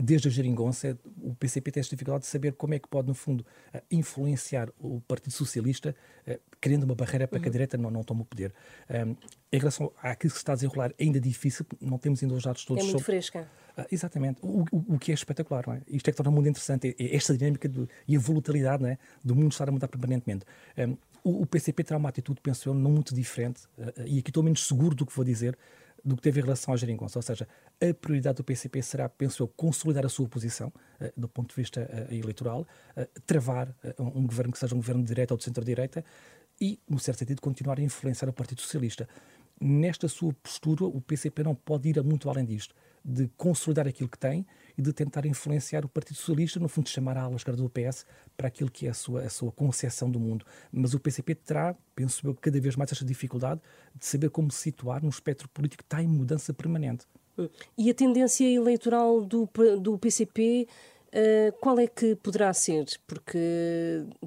Desde 0.00 0.28
a 0.28 0.30
geringonça, 0.30 0.98
o 1.20 1.34
PCP 1.34 1.70
tem 1.70 1.80
esta 1.80 1.94
dificuldade 1.94 2.24
de 2.24 2.30
saber 2.30 2.54
como 2.54 2.74
é 2.74 2.78
que 2.78 2.88
pode, 2.88 3.08
no 3.08 3.14
fundo, 3.14 3.44
influenciar 3.90 4.70
o 4.78 5.00
Partido 5.02 5.32
Socialista, 5.32 5.94
criando 6.60 6.84
uma 6.84 6.94
barreira 6.94 7.28
para 7.28 7.38
que 7.38 7.46
a 7.46 7.48
uhum. 7.48 7.52
direita 7.52 7.76
não, 7.76 7.90
não 7.90 8.02
tome 8.02 8.22
o 8.22 8.24
poder. 8.24 8.54
Em 9.52 9.58
relação 9.58 9.92
àquilo 10.02 10.30
que 10.30 10.38
se 10.38 10.42
está 10.42 10.52
a 10.52 10.54
desenrolar, 10.54 10.94
ainda 10.98 11.20
difícil, 11.20 11.66
não 11.80 11.98
temos 11.98 12.22
ainda 12.22 12.34
os 12.34 12.44
dados 12.44 12.64
todos. 12.64 12.82
É 12.82 12.86
muito 12.86 12.98
sobre... 12.98 13.04
fresca. 13.04 13.46
Ah, 13.76 13.86
exatamente. 13.90 14.38
O, 14.42 14.64
o, 14.70 14.94
o, 14.94 14.98
que 14.98 15.10
é 15.10 15.14
espetacular, 15.14 15.64
não 15.66 15.74
é? 15.74 15.82
Isto 15.88 16.08
é 16.08 16.12
que 16.12 16.16
torna 16.16 16.30
o 16.30 16.34
mundo 16.34 16.48
interessante. 16.48 16.94
É, 16.98 17.04
é 17.04 17.16
esta 17.16 17.36
dinâmica 17.36 17.68
do, 17.68 17.88
e 18.06 18.16
a 18.16 18.18
volatilidade 18.18 18.82
não 18.82 18.90
é? 18.90 18.98
do 19.24 19.34
mundo 19.34 19.52
estar 19.52 19.68
a 19.68 19.72
mudar 19.72 19.88
permanentemente. 19.88 20.44
Um, 20.76 20.96
o, 21.24 21.42
o, 21.42 21.46
PCP 21.46 21.84
terá 21.84 21.98
uma 21.98 22.08
atitude, 22.08 22.40
penso 22.40 22.68
eu, 22.68 22.74
não 22.74 22.90
muito 22.90 23.14
diferente, 23.14 23.62
uh, 23.78 24.02
e 24.06 24.18
aqui 24.18 24.30
estou 24.30 24.42
menos 24.42 24.66
seguro 24.66 24.94
do 24.94 25.06
que 25.06 25.14
vou 25.14 25.24
dizer, 25.24 25.56
do 26.04 26.16
que 26.16 26.22
teve 26.22 26.40
em 26.40 26.42
relação 26.42 26.74
à 26.74 26.76
geringonça. 26.76 27.18
Ou 27.18 27.22
seja, 27.22 27.46
a 27.80 27.94
prioridade 27.94 28.36
do 28.36 28.44
PCP 28.44 28.82
será, 28.82 29.08
penso 29.08 29.42
eu, 29.42 29.48
consolidar 29.48 30.04
a 30.04 30.08
sua 30.08 30.28
posição 30.28 30.68
uh, 30.68 31.12
do 31.16 31.28
ponto 31.28 31.50
de 31.50 31.56
vista 31.56 31.80
uh, 31.80 32.14
eleitoral, 32.14 32.66
travar 33.26 33.74
um 33.98 34.26
governo 34.26 34.52
que 34.52 34.58
seja 34.58 34.74
um 34.74 34.78
governo 34.78 35.02
de 35.02 35.08
direita 35.08 35.34
ou 35.34 35.38
de 35.38 35.44
centro-direita 35.44 36.04
e, 36.60 36.78
no 36.88 36.98
certo 36.98 37.18
sentido, 37.18 37.40
continuar 37.40 37.78
a 37.78 37.82
influenciar 37.82 38.28
o 38.28 38.32
Partido 38.32 38.60
Socialista. 38.60 39.08
Nesta 39.60 40.08
sua 40.08 40.32
postura, 40.34 40.84
o 40.84 41.00
PCP 41.00 41.42
não 41.42 41.54
pode 41.54 41.88
ir 41.88 42.02
muito 42.02 42.28
além 42.28 42.44
disto 42.44 42.74
de 43.04 43.28
consolidar 43.36 43.86
aquilo 43.86 44.08
que 44.08 44.18
tem 44.18 44.46
e 44.76 44.82
de 44.82 44.92
tentar 44.92 45.26
influenciar 45.26 45.84
o 45.84 45.88
Partido 45.88 46.16
Socialista, 46.16 46.58
no 46.60 46.68
fundo, 46.68 46.84
de 46.84 46.90
chamar 46.90 47.16
a 47.16 47.22
ala 47.22 47.36
esquerda 47.36 47.62
do 47.62 47.68
PS 47.68 48.06
para 48.36 48.48
aquilo 48.48 48.70
que 48.70 48.86
é 48.86 48.90
a 48.90 48.94
sua, 48.94 49.22
a 49.22 49.30
sua 49.30 49.52
concepção 49.52 50.10
do 50.10 50.18
mundo. 50.18 50.44
Mas 50.70 50.94
o 50.94 51.00
PCP 51.00 51.34
terá, 51.34 51.74
penso 51.94 52.26
eu, 52.26 52.34
cada 52.34 52.60
vez 52.60 52.76
mais 52.76 52.92
esta 52.92 53.04
dificuldade 53.04 53.60
de 53.94 54.06
saber 54.06 54.30
como 54.30 54.50
se 54.50 54.58
situar 54.58 55.02
num 55.02 55.08
espectro 55.08 55.48
político 55.48 55.82
que 55.82 55.86
está 55.86 56.02
em 56.02 56.08
mudança 56.08 56.52
permanente. 56.52 57.06
E 57.76 57.90
a 57.90 57.94
tendência 57.94 58.44
eleitoral 58.44 59.22
do, 59.24 59.48
do 59.80 59.98
PCP 59.98 60.66
Uh, 61.12 61.14
eh, 61.14 61.52
qual 61.60 61.78
é 61.78 61.86
que 61.86 62.16
poderá 62.16 62.54
ser? 62.54 62.86
Porque, 63.06 63.38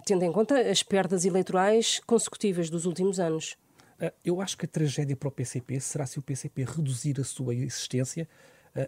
tendo 0.06 0.24
em 0.24 0.32
conta 0.32 0.70
as 0.70 0.84
perdas 0.84 1.26
eleitorais 1.26 2.00
consecutivas 2.06 2.70
dos 2.70 2.86
últimos 2.86 3.20
anos. 3.20 3.58
Uh, 4.00 4.12
eu 4.24 4.40
acho 4.40 4.56
que 4.56 4.66
a 4.66 4.70
tragédia 4.70 5.16
para 5.16 5.28
o 5.28 5.32
PCP 5.32 5.80
será 5.80 6.06
se 6.06 6.20
o 6.20 6.22
PCP 6.22 6.64
reduzir 6.64 7.20
a 7.20 7.24
sua 7.24 7.56
existência 7.56 8.30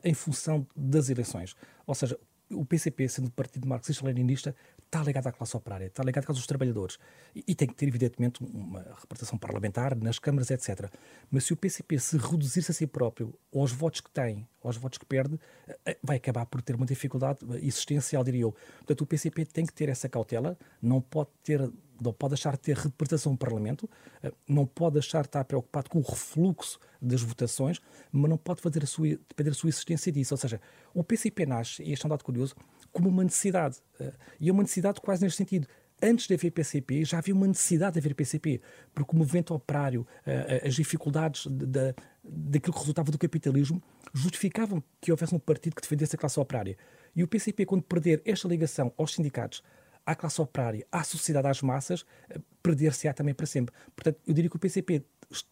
em 0.03 0.13
função 0.13 0.67
das 0.75 1.09
eleições. 1.09 1.55
Ou 1.85 1.95
seja, 1.95 2.19
o 2.49 2.65
PCP, 2.65 3.07
sendo 3.09 3.29
partido 3.31 3.67
marxista-leninista, 3.67 4.55
está 4.85 5.03
ligado 5.03 5.27
à 5.27 5.31
classe 5.31 5.55
operária, 5.55 5.85
está 5.85 6.01
ligado 6.03 6.23
à 6.23 6.25
classe 6.25 6.39
dos 6.39 6.47
trabalhadores. 6.47 6.97
E, 7.35 7.43
e, 7.47 7.55
tem 7.55 7.67
que 7.67 7.75
ter, 7.75 7.87
evidentemente, 7.87 8.41
uma 8.41 8.79
representação 8.99 9.37
parlamentar 9.37 9.95
nas 9.95 10.17
câmaras, 10.17 10.49
etc. 10.49 10.89
Mas 11.29 11.43
se 11.43 11.53
o 11.53 11.57
PCP 11.57 11.99
se 11.99 12.17
reduzir-se 12.17 12.71
a 12.71 12.73
si 12.73 12.87
próprio 12.87 13.37
aos 13.53 13.71
votos 13.71 14.01
que 14.01 14.09
tem, 14.09 14.47
aos 14.63 14.77
votos 14.77 14.97
que 14.97 15.05
perde, 15.05 15.39
eh, 15.85 15.97
vai 16.01 16.17
acabar 16.17 16.45
por 16.45 16.61
ter 16.61 16.75
uma 16.75 16.85
dificuldade 16.85 17.39
existencial, 17.61 18.23
diria 18.23 18.41
eu. 18.41 18.55
Portanto, 18.77 19.01
o 19.01 19.05
PCP 19.05 19.45
tem 19.45 19.65
que 19.65 19.73
ter 19.73 19.89
essa 19.89 20.07
cautela, 20.07 20.57
não 20.81 21.01
pode 21.01 21.29
ter 21.43 21.69
não 22.01 22.13
pode 22.13 22.31
deixar 22.31 22.53
de 22.53 22.59
ter 22.59 22.75
representação 22.75 23.31
no 23.31 23.37
Parlamento, 23.37 23.89
eh, 24.23 24.31
não 24.47 24.65
pode 24.65 24.93
deixar 24.93 25.21
de 25.21 25.27
estar 25.27 25.43
preocupado 25.45 25.89
com 25.89 25.99
o 25.99 26.01
refluxo 26.01 26.79
das 27.01 27.21
votações, 27.21 27.79
mas 28.11 28.29
não 28.29 28.37
pode 28.37 28.61
fazer 28.61 28.83
a 28.83 28.87
sua, 28.87 29.07
depender 29.07 29.51
a 29.51 29.53
sua 29.53 29.69
existência 29.69 30.11
disso. 30.11 30.33
Ou 30.33 30.37
seja, 30.37 30.59
o 30.93 31.03
PCP 31.03 31.45
nasce, 31.45 31.83
e 31.83 31.93
este 31.93 32.05
é 32.05 32.07
um 32.07 32.09
dado 32.09 32.23
curioso, 32.23 32.55
como 32.91 33.09
uma 33.09 33.23
necessidade. 33.23 33.77
Eh, 33.99 34.13
e 34.39 34.49
é 34.49 34.51
uma 34.51 34.63
necessidade 34.63 35.01
quase 35.01 35.23
neste 35.23 35.37
sentido. 35.37 35.67
Antes 36.01 36.27
de 36.27 36.35
haver 36.35 36.51
PCP, 36.51 37.03
já 37.03 37.17
havia 37.17 37.33
uma 37.33 37.47
necessidade 37.47 37.93
de 37.93 37.99
haver 37.99 38.13
PCP, 38.13 38.61
porque 38.93 39.15
o 39.15 39.17
movimento 39.17 39.53
operário, 39.55 40.05
eh, 40.27 40.61
as 40.65 40.75
dificuldades 40.75 41.47
de, 41.47 41.95
daquilo 42.23 42.73
que 42.73 42.79
resultava 42.79 43.11
do 43.11 43.17
capitalismo, 43.17 43.81
justificavam 44.13 44.83
que 45.01 45.11
houvesse 45.11 45.33
um 45.33 45.39
partido 45.39 45.75
que 45.75 45.81
defendesse 45.81 46.15
a 46.15 46.19
classe 46.19 46.39
operária. 46.39 46.77
E 47.15 47.23
o 47.23 47.27
PCP, 47.27 47.65
quando 47.65 47.81
perder 47.81 48.21
esta 48.25 48.47
ligação 48.47 48.93
aos 48.95 49.15
sindicatos, 49.15 49.63
à 50.07 50.15
classe 50.15 50.41
operária, 50.41 50.87
à 50.89 51.03
sociedade, 51.03 51.47
às 51.49 51.61
massas, 51.61 52.05
eh, 52.29 52.39
perder-se-á 52.63 53.13
também 53.13 53.33
para 53.33 53.45
sempre. 53.45 53.75
Portanto, 53.93 54.19
eu 54.25 54.33
diria 54.33 54.49
que 54.49 54.55
o 54.55 54.59
PCP, 54.59 55.03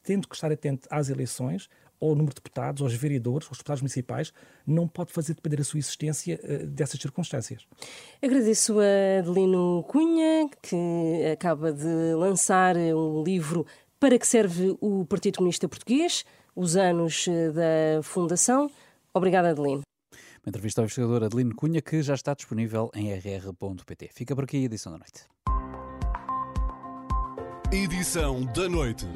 tendo 0.01 0.29
que 0.29 0.33
estar 0.33 0.49
atento 0.49 0.87
às 0.89 1.09
eleições, 1.09 1.69
ao 2.01 2.09
número 2.09 2.29
de 2.29 2.35
deputados, 2.35 2.81
aos 2.81 2.93
vereadores, 2.93 3.47
aos 3.47 3.57
deputados 3.57 3.81
municipais, 3.81 4.33
não 4.65 4.87
pode 4.87 5.11
fazer 5.11 5.33
depender 5.33 5.59
a 5.59 5.63
sua 5.63 5.77
existência 5.77 6.39
uh, 6.43 6.67
dessas 6.67 6.99
circunstâncias. 6.99 7.67
Agradeço 8.21 8.79
a 8.79 9.19
Adelino 9.19 9.83
Cunha, 9.89 10.49
que 10.61 11.25
acaba 11.31 11.73
de 11.73 12.13
lançar 12.15 12.77
um 12.77 13.23
livro 13.23 13.65
para 13.99 14.17
que 14.17 14.27
serve 14.27 14.77
o 14.79 15.05
Partido 15.05 15.37
Comunista 15.37 15.67
Português, 15.67 16.25
os 16.55 16.77
anos 16.77 17.27
eh, 17.27 17.51
da 17.51 18.03
fundação. 18.03 18.69
Obrigada, 19.13 19.49
Adelino. 19.49 19.81
Uma 20.45 20.51
entrevista 20.51 20.79
ao 20.79 20.86
investigador 20.86 21.23
Adelino 21.23 21.55
Cunha, 21.55 21.81
que 21.81 22.03
já 22.03 22.13
está 22.13 22.36
disponível 22.36 22.91
em 22.93 23.12
rr.pt. 23.12 24.12
Fica 24.13 24.36
por 24.36 24.43
aqui 24.43 24.58
a 24.58 24.60
edição 24.60 24.91
da 24.91 24.99
noite. 24.99 25.25
Edição 27.71 28.45
da 28.53 28.69
noite. 28.69 29.08